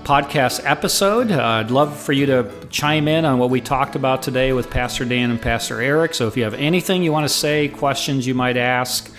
[0.10, 1.32] podcast episode.
[1.32, 4.72] Uh, I'd love for you to chime in on what we talked about today with
[4.72, 6.16] Pastor Dan and Pastor Eric.
[6.16, 9.14] So if you have anything you want to say, questions you might ask,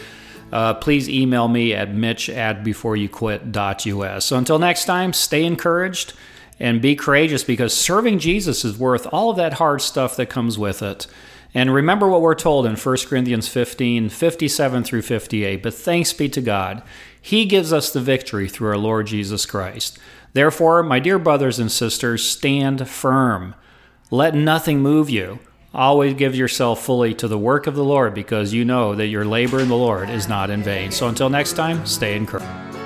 [0.51, 4.24] uh, please email me at mitch at beforeyouquit.us.
[4.24, 6.12] So until next time, stay encouraged
[6.59, 10.59] and be courageous because serving Jesus is worth all of that hard stuff that comes
[10.59, 11.07] with it.
[11.55, 15.62] And remember what we're told in 1 Corinthians 15 57 through 58.
[15.62, 16.82] But thanks be to God,
[17.22, 20.01] He gives us the victory through our Lord Jesus Christ.
[20.33, 23.55] Therefore, my dear brothers and sisters, stand firm.
[24.11, 25.41] Let nothing move you.
[25.72, 29.24] Always give yourself fully to the work of the Lord because you know that your
[29.24, 30.91] labor in the Lord is not in vain.
[30.91, 32.80] So until next time, stay encouraged.